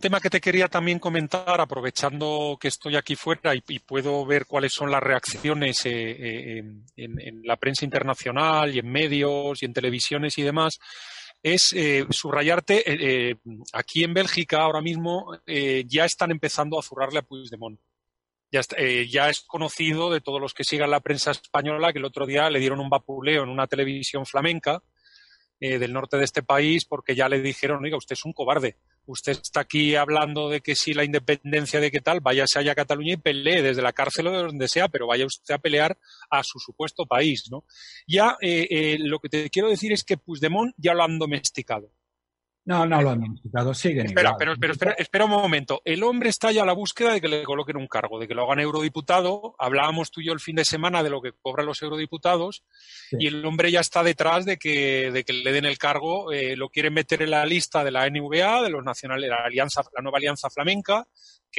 tema 0.00 0.18
que 0.18 0.30
te 0.30 0.40
quería 0.40 0.68
también 0.68 0.98
comentar, 0.98 1.60
aprovechando 1.60 2.56
que 2.58 2.68
estoy 2.68 2.96
aquí 2.96 3.16
fuera 3.16 3.54
y, 3.54 3.60
puedo 3.80 4.24
ver 4.24 4.46
cuáles 4.46 4.72
son 4.72 4.90
las 4.90 5.02
reacciones 5.02 5.84
eh, 5.84 6.58
eh, 6.58 6.64
en, 6.96 7.42
la 7.44 7.56
prensa 7.56 7.84
internacional 7.84 8.74
y 8.74 8.78
en 8.78 8.90
medios 8.90 9.62
y 9.62 9.66
en 9.66 9.74
televisiones 9.74 10.38
y 10.38 10.42
demás, 10.42 10.78
es 11.42 11.74
eh, 11.74 12.06
subrayarte, 12.08 13.36
aquí 13.74 14.04
en 14.04 14.14
Bélgica 14.14 14.62
ahora 14.62 14.80
mismo 14.80 15.36
ya 15.46 16.06
están 16.06 16.30
empezando 16.30 16.78
a 16.78 16.82
zurrarle 16.82 17.18
a 17.18 17.22
Puigdemont. 17.22 17.78
Ya, 18.50 18.62
ya, 19.06 19.28
es 19.28 19.42
conocido 19.42 20.10
de 20.10 20.22
todos 20.22 20.40
los 20.40 20.54
que 20.54 20.64
sigan 20.64 20.90
la 20.90 21.00
prensa 21.00 21.32
española 21.32 21.92
que 21.92 21.98
el 21.98 22.04
otro 22.06 22.24
día 22.24 22.48
le 22.48 22.60
dieron 22.60 22.80
un 22.80 22.88
vapuleo 22.88 23.42
en 23.42 23.50
una 23.50 23.66
televisión 23.66 24.24
flamenca 24.24 24.82
del 25.60 25.92
norte 25.92 26.16
de 26.16 26.24
este 26.24 26.42
país 26.42 26.86
porque 26.86 27.14
ya 27.14 27.28
le 27.28 27.42
dijeron, 27.42 27.84
oiga, 27.84 27.98
usted 27.98 28.14
es 28.14 28.24
un 28.24 28.32
cobarde 28.32 28.76
usted 29.06 29.32
está 29.32 29.60
aquí 29.60 29.96
hablando 29.96 30.48
de 30.48 30.60
que 30.60 30.74
si 30.74 30.94
la 30.94 31.04
independencia 31.04 31.80
de 31.80 31.90
qué 31.90 32.00
tal, 32.00 32.20
váyase 32.20 32.58
allá 32.58 32.72
a 32.72 32.76
Cataluña 32.76 33.14
y 33.14 33.16
pelee 33.16 33.62
desde 33.62 33.82
la 33.82 33.92
cárcel 33.92 34.28
o 34.28 34.32
de 34.32 34.38
donde 34.38 34.68
sea, 34.68 34.88
pero 34.88 35.06
vaya 35.06 35.26
usted 35.26 35.54
a 35.54 35.58
pelear 35.58 35.98
a 36.30 36.42
su 36.42 36.58
supuesto 36.58 37.06
país, 37.06 37.44
¿no? 37.50 37.64
Ya 38.06 38.36
eh, 38.40 38.66
eh, 38.70 38.96
lo 38.98 39.18
que 39.18 39.28
te 39.28 39.50
quiero 39.50 39.68
decir 39.68 39.92
es 39.92 40.04
que 40.04 40.16
Puigdemont 40.16 40.74
ya 40.76 40.94
lo 40.94 41.04
han 41.04 41.18
domesticado. 41.18 41.90
No, 42.66 42.86
no 42.86 43.02
lo 43.02 43.10
han 43.10 43.20
domesticado, 43.20 43.74
siguen 43.74 44.06
espera, 44.06 44.36
Pero, 44.38 44.54
pero 44.58 44.72
espera, 44.72 44.92
espera, 44.92 45.26
un 45.26 45.32
momento. 45.32 45.82
El 45.84 46.02
hombre 46.02 46.30
está 46.30 46.50
ya 46.50 46.62
a 46.62 46.66
la 46.66 46.72
búsqueda 46.72 47.12
de 47.12 47.20
que 47.20 47.28
le 47.28 47.44
coloquen 47.44 47.76
un 47.76 47.86
cargo, 47.86 48.18
de 48.18 48.26
que 48.26 48.34
lo 48.34 48.44
hagan 48.44 48.60
eurodiputado. 48.60 49.54
Hablábamos 49.58 50.10
tú 50.10 50.22
y 50.22 50.26
yo 50.26 50.32
el 50.32 50.40
fin 50.40 50.56
de 50.56 50.64
semana 50.64 51.02
de 51.02 51.10
lo 51.10 51.20
que 51.20 51.32
cobran 51.32 51.66
los 51.66 51.82
eurodiputados 51.82 52.64
y 53.12 53.26
el 53.26 53.44
hombre 53.44 53.70
ya 53.70 53.80
está 53.80 54.02
detrás 54.02 54.46
de 54.46 54.56
que, 54.56 55.10
de 55.12 55.24
que 55.24 55.34
le 55.34 55.52
den 55.52 55.66
el 55.66 55.76
cargo. 55.76 56.32
Eh, 56.32 56.56
lo 56.56 56.70
quieren 56.70 56.94
meter 56.94 57.20
en 57.20 57.32
la 57.32 57.44
lista 57.44 57.84
de 57.84 57.90
la 57.90 58.08
NVA, 58.08 58.62
de 58.62 58.70
los 58.70 58.82
nacionales, 58.82 59.28
la, 59.28 59.44
alianza, 59.44 59.82
la 59.94 60.02
nueva 60.02 60.16
alianza 60.16 60.48
flamenca, 60.48 61.06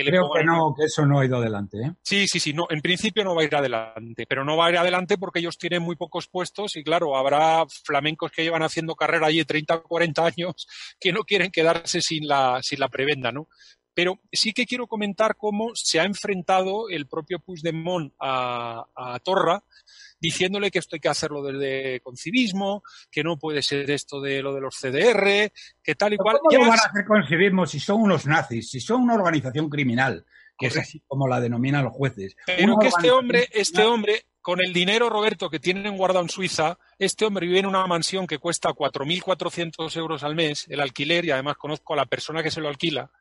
Creo 0.04 0.30
que 0.30 0.44
no, 0.44 0.74
que 0.78 0.86
eso 0.86 1.06
no 1.06 1.20
ha 1.20 1.26
ido 1.26 1.38
adelante. 1.38 1.78
¿eh? 1.78 1.92
Sí, 2.02 2.28
sí, 2.28 2.40
sí, 2.40 2.54
no, 2.54 2.66
en 2.70 2.82
principio 2.82 3.24
no 3.24 3.36
va 3.36 3.42
a 3.42 3.46
ir 3.46 3.56
adelante, 3.56 4.26
pero 4.28 4.44
no 4.44 4.58
va 4.58 4.68
a 4.68 4.72
ir 4.72 4.78
adelante 4.78 5.18
porque 5.18 5.40
ellos 5.40 5.58
tienen 5.58 5.82
muy 5.82 5.96
pocos 5.96 6.28
puestos 6.28 6.76
y 6.76 6.84
claro, 6.84 7.16
habrá 7.16 7.66
flamencos 7.84 8.32
que 8.32 8.44
llevan 8.44 8.64
haciendo 8.64 8.96
carrera 8.96 9.28
allí 9.28 9.44
30 9.44 9.76
o 9.76 9.84
40 9.84 10.26
años 10.26 10.68
que 11.00 11.12
no 11.12 11.22
quieren 11.22 11.52
quedarse 11.52 12.02
sin 12.02 12.28
la, 12.28 12.60
sin 12.62 12.80
la 12.80 12.90
prebenda, 12.90 13.32
¿no? 13.32 13.48
Pero 13.96 14.20
sí 14.32 14.54
que 14.54 14.68
quiero 14.68 14.86
comentar 14.86 15.36
cómo 15.36 15.72
se 15.74 16.00
ha 16.00 16.04
enfrentado 16.04 16.90
el 16.90 17.08
propio 17.08 17.40
Puigdemont 17.40 18.14
a, 18.20 18.86
a 18.96 19.20
Torra 19.20 19.64
diciéndole 20.20 20.72
que 20.72 20.80
esto 20.80 20.96
hay 20.96 21.00
que 21.00 21.10
hacerlo 21.10 21.44
desde 21.44 22.00
concivismo, 22.02 22.84
que 23.12 23.24
no 23.24 23.38
puede 23.38 23.62
ser 23.62 23.90
esto 23.92 24.22
de 24.22 24.42
lo 24.42 24.54
de 24.54 24.62
los 24.62 24.76
CDR, 24.76 25.52
que 25.84 25.96
tal 25.96 26.14
y 26.14 26.18
cual. 26.18 26.38
¿Cómo 26.42 26.64
lo 26.64 26.70
van 26.70 26.80
a 26.80 26.84
hacer 26.84 27.06
concivismo 27.06 27.66
si 27.66 27.80
son 27.80 28.02
unos 28.02 28.26
nazis, 28.26 28.70
si 28.70 28.80
son 28.80 29.04
una 29.04 29.16
organización 29.16 29.70
criminal, 29.70 30.26
que 30.58 30.68
es 30.68 30.78
así 30.78 31.02
como 31.08 31.28
la 31.28 31.40
denominan 31.40 31.86
los 31.86 31.94
jueces? 31.94 32.36
Pero 32.46 32.78
que 32.78 32.88
este 32.88 33.12
hombre, 33.12 33.48
este 33.52 33.84
hombre, 33.84 34.26
con 34.42 34.62
el 34.62 34.74
dinero, 34.74 35.10
Roberto, 35.10 35.50
que 35.50 35.60
tienen 35.60 35.98
guardado 35.98 36.24
en 36.24 36.30
Suiza, 36.30 36.78
este 36.98 37.26
hombre 37.26 37.48
vive 37.48 37.60
en 37.60 37.66
una 37.66 37.86
mansión 37.88 38.28
que 38.28 38.40
cuesta 38.40 38.70
4.400 38.70 39.96
euros 39.98 40.24
al 40.24 40.36
mes, 40.36 40.66
el 40.70 40.80
alquiler, 40.80 41.26
y 41.26 41.32
además 41.32 41.58
conozco 41.58 41.94
a 41.94 41.98
la 41.98 42.06
persona 42.06 42.44
que 42.44 42.52
se 42.52 42.62
lo 42.62 42.70
alquila, 42.70 43.12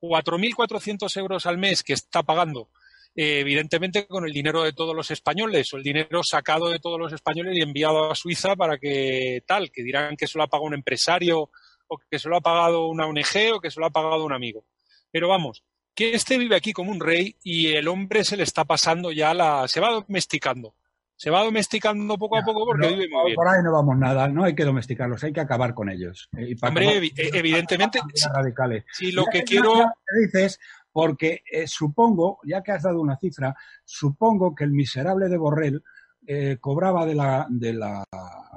4.400 0.00 1.16
euros 1.18 1.46
al 1.46 1.58
mes 1.58 1.82
que 1.82 1.92
está 1.92 2.22
pagando 2.22 2.70
eh, 3.16 3.40
evidentemente 3.40 4.06
con 4.06 4.24
el 4.24 4.32
dinero 4.32 4.62
de 4.62 4.72
todos 4.72 4.94
los 4.94 5.10
españoles 5.10 5.72
o 5.72 5.76
el 5.76 5.82
dinero 5.82 6.22
sacado 6.22 6.68
de 6.68 6.78
todos 6.78 6.98
los 6.98 7.12
españoles 7.12 7.56
y 7.56 7.62
enviado 7.62 8.10
a 8.10 8.14
Suiza 8.14 8.54
para 8.54 8.78
que 8.78 9.42
tal, 9.46 9.72
que 9.72 9.82
dirán 9.82 10.16
que 10.16 10.28
se 10.28 10.38
lo 10.38 10.44
ha 10.44 10.46
pagado 10.46 10.68
un 10.68 10.74
empresario 10.74 11.50
o 11.88 11.98
que 11.98 12.18
se 12.20 12.28
lo 12.28 12.36
ha 12.36 12.40
pagado 12.40 12.86
una 12.86 13.06
ONG 13.06 13.52
o 13.54 13.60
que 13.60 13.70
se 13.70 13.80
lo 13.80 13.86
ha 13.86 13.90
pagado 13.90 14.24
un 14.24 14.32
amigo. 14.32 14.64
Pero 15.10 15.28
vamos, 15.28 15.64
que 15.92 16.14
este 16.14 16.38
vive 16.38 16.54
aquí 16.54 16.72
como 16.72 16.92
un 16.92 17.00
rey 17.00 17.34
y 17.42 17.68
el 17.68 17.88
hombre 17.88 18.24
se 18.24 18.36
le 18.36 18.44
está 18.44 18.64
pasando 18.64 19.10
ya 19.10 19.34
la... 19.34 19.66
se 19.66 19.80
va 19.80 19.90
domesticando. 19.90 20.76
Se 21.20 21.28
va 21.28 21.44
domesticando 21.44 22.16
poco 22.16 22.38
a 22.38 22.42
poco 22.42 22.64
porque 22.64 22.88
vive 22.88 23.06
muy 23.10 23.26
bien. 23.26 23.34
Por 23.34 23.46
ahí 23.46 23.62
no 23.62 23.72
vamos 23.72 23.98
nada, 23.98 24.26
no 24.26 24.42
hay 24.42 24.54
que 24.54 24.64
domesticarlos, 24.64 25.22
hay 25.22 25.34
que 25.34 25.40
acabar 25.40 25.74
con 25.74 25.90
ellos. 25.90 26.30
Eh, 26.34 26.56
Hombre, 26.62 27.12
evidentemente, 27.14 28.00
radicales. 28.32 28.84
si 28.90 29.12
lo 29.12 29.26
que 29.26 29.42
quiero... 29.42 29.84
Dices, 30.18 30.58
porque 30.90 31.42
eh, 31.52 31.66
supongo, 31.66 32.38
ya 32.42 32.62
que 32.62 32.72
has 32.72 32.84
dado 32.84 33.02
una 33.02 33.18
cifra, 33.18 33.54
supongo 33.84 34.54
que 34.54 34.64
el 34.64 34.70
miserable 34.70 35.28
de 35.28 35.36
Borrell 35.36 35.82
eh, 36.26 36.56
cobraba 36.58 37.04
de 37.04 37.14
la, 37.14 37.46
de 37.50 37.74
la, 37.74 38.02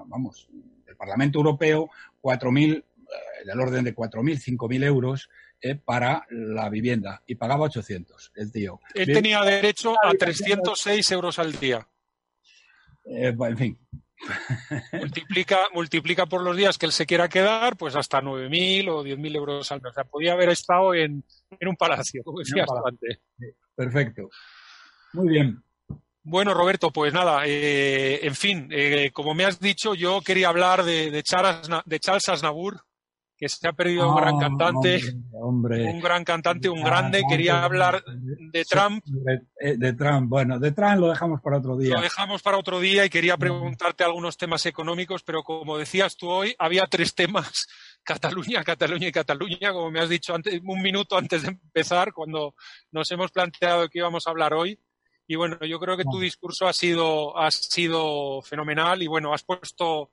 vamos, 0.05 0.47
del 0.85 0.95
Parlamento 0.95 1.39
Europeo 1.39 1.89
4.000, 2.21 2.77
eh, 2.77 2.83
del 3.45 3.59
orden 3.59 3.83
de 3.83 3.93
4.000, 3.93 4.57
5.000 4.57 4.85
euros 4.85 5.29
para 5.83 6.25
la 6.29 6.69
vivienda 6.69 7.23
y 7.27 7.35
pagaba 7.35 7.65
800 7.65 8.31
el 8.35 8.53
tío. 8.53 8.79
Él 8.93 9.07
tenía 9.07 9.41
derecho 9.43 9.95
a 10.01 10.13
306 10.13 11.11
euros 11.11 11.39
al 11.39 11.53
día. 11.53 11.85
En 13.05 13.57
fin, 13.57 13.79
multiplica, 14.91 15.67
multiplica 15.73 16.25
por 16.25 16.41
los 16.41 16.55
días 16.55 16.77
que 16.77 16.85
él 16.85 16.91
se 16.91 17.05
quiera 17.05 17.29
quedar, 17.29 17.77
pues 17.77 17.95
hasta 17.95 18.21
9.000 18.21 18.89
o 18.89 19.03
10.000 19.03 19.35
euros 19.35 19.71
al 19.71 19.81
mes. 19.81 19.91
O 19.91 19.93
sea, 19.93 20.03
podía 20.05 20.33
haber 20.33 20.49
estado 20.49 20.93
en, 20.93 21.23
un 21.61 21.75
palacio, 21.75 22.23
como 22.23 22.39
decías 22.39 22.67
antes. 22.85 23.19
Perfecto. 23.75 24.29
Muy 25.13 25.29
bien. 25.29 25.63
Bueno, 26.25 26.53
Roberto, 26.53 26.89
pues 26.91 27.13
nada, 27.13 27.43
eh, 27.45 28.25
en 28.25 28.35
fin, 28.35 28.69
eh, 28.71 29.11
como 29.11 29.33
me 29.33 29.43
has 29.43 29.59
dicho, 29.59 29.93
yo 29.93 30.21
quería 30.21 30.47
hablar 30.47 30.83
de, 30.83 31.11
de, 31.11 31.21
Charles, 31.21 31.67
de 31.85 31.99
Charles 31.99 32.29
Aznavour, 32.29 32.81
que 33.43 33.49
se 33.49 33.67
ha 33.67 33.73
perdido 33.73 34.09
un 34.09 34.15
gran 34.15 34.35
ah, 34.37 34.39
cantante, 34.39 35.01
un 35.33 35.99
gran 35.99 36.23
cantante, 36.23 36.69
un 36.69 36.81
grande. 36.81 37.23
Quería 37.27 37.65
hablar 37.65 38.01
de 38.05 38.63
Trump. 38.63 39.03
Eh, 39.59 39.75
de, 39.77 39.93
Trump, 39.93 40.29
bueno, 40.29 40.59
de 40.59 40.71
Trump 40.71 41.01
lo 41.01 41.09
dejamos 41.09 41.41
para 41.41 41.57
otro 41.57 41.75
día. 41.75 41.95
Lo 41.95 42.01
dejamos 42.01 42.41
para 42.41 42.57
otro 42.57 42.79
día 42.79 43.03
y 43.03 43.09
quería 43.09 43.35
preguntarte 43.35 44.05
algunos 44.05 44.37
temas 44.37 44.65
económicos, 44.65 45.23
pero 45.23 45.43
como 45.43 45.77
decías 45.77 46.15
tú 46.15 46.29
hoy, 46.29 46.55
había 46.57 46.85
tres 46.89 47.15
temas. 47.15 47.67
Cataluña, 48.03 48.63
Cataluña 48.63 49.09
y 49.09 49.11
Cataluña, 49.11 49.73
como 49.73 49.91
me 49.91 49.99
has 49.99 50.07
dicho 50.07 50.33
antes, 50.33 50.61
un 50.63 50.81
minuto 50.81 51.17
antes 51.17 51.41
de 51.41 51.49
empezar, 51.49 52.13
cuando 52.13 52.55
nos 52.91 53.11
hemos 53.11 53.29
planteado 53.31 53.89
que 53.89 53.99
íbamos 53.99 54.25
a 54.25 54.29
hablar 54.29 54.53
hoy. 54.53 54.79
Y 55.27 55.35
bueno, 55.35 55.57
yo 55.65 55.79
creo 55.81 55.97
que 55.97 56.05
tu 56.05 56.19
discurso 56.19 56.65
ha 56.65 56.73
sido, 56.73 57.37
ha 57.37 57.51
sido 57.51 58.41
fenomenal 58.41 59.01
y 59.03 59.07
bueno, 59.07 59.33
has 59.33 59.43
puesto 59.43 60.11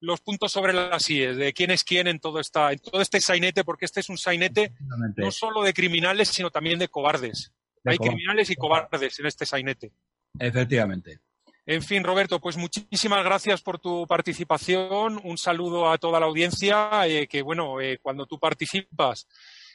los 0.00 0.20
puntos 0.20 0.52
sobre 0.52 0.72
las 0.72 1.08
IES, 1.10 1.36
de 1.36 1.52
quién 1.52 1.70
es 1.70 1.82
quién 1.84 2.06
en 2.06 2.20
todo, 2.20 2.40
esta, 2.40 2.72
en 2.72 2.78
todo 2.78 3.00
este 3.00 3.20
sainete, 3.20 3.64
porque 3.64 3.84
este 3.84 4.00
es 4.00 4.08
un 4.08 4.18
sainete 4.18 4.72
no 5.16 5.30
solo 5.30 5.62
de 5.62 5.74
criminales, 5.74 6.28
sino 6.28 6.50
también 6.50 6.78
de 6.78 6.88
cobardes. 6.88 7.52
Hay 7.84 7.98
criminales 7.98 8.50
y 8.50 8.56
cobardes 8.56 9.18
en 9.18 9.26
este 9.26 9.46
sainete. 9.46 9.92
Efectivamente. 10.38 11.20
En 11.64 11.82
fin, 11.82 12.02
Roberto, 12.02 12.40
pues 12.40 12.56
muchísimas 12.56 13.22
gracias 13.24 13.60
por 13.60 13.78
tu 13.78 14.06
participación. 14.06 15.20
Un 15.22 15.36
saludo 15.36 15.90
a 15.90 15.98
toda 15.98 16.18
la 16.18 16.26
audiencia, 16.26 17.06
eh, 17.06 17.26
que 17.26 17.42
bueno, 17.42 17.80
eh, 17.80 17.98
cuando 18.00 18.24
tú 18.24 18.38
participas 18.38 19.28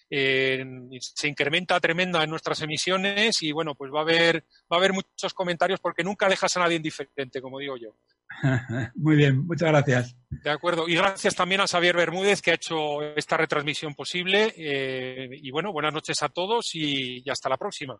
eh, 0.09 0.65
se 0.99 1.27
incrementa 1.27 1.79
tremenda 1.79 2.23
en 2.23 2.29
nuestras 2.29 2.62
emisiones 2.62 3.41
y 3.41 3.51
bueno, 3.51 3.75
pues 3.75 3.91
va 3.91 3.99
a 3.99 4.01
haber 4.03 4.43
va 4.71 4.75
a 4.75 4.79
haber 4.79 4.93
muchos 4.93 5.33
comentarios 5.33 5.79
porque 5.79 6.03
nunca 6.03 6.27
dejas 6.27 6.55
a 6.57 6.62
nadie 6.62 6.77
indiferente, 6.77 7.41
como 7.41 7.59
digo 7.59 7.77
yo. 7.77 7.95
Muy 8.95 9.15
bien, 9.15 9.45
muchas 9.45 9.69
gracias. 9.69 10.15
De 10.29 10.49
acuerdo, 10.49 10.87
y 10.87 10.95
gracias 10.95 11.35
también 11.35 11.61
a 11.61 11.67
Xavier 11.67 11.95
Bermúdez 11.95 12.41
que 12.41 12.51
ha 12.51 12.55
hecho 12.55 13.01
esta 13.15 13.37
retransmisión 13.37 13.93
posible. 13.93 14.53
Eh, 14.57 15.29
y 15.31 15.51
bueno, 15.51 15.71
buenas 15.71 15.93
noches 15.93 16.21
a 16.23 16.29
todos 16.29 16.71
y 16.73 17.29
hasta 17.29 17.49
la 17.49 17.57
próxima. 17.57 17.99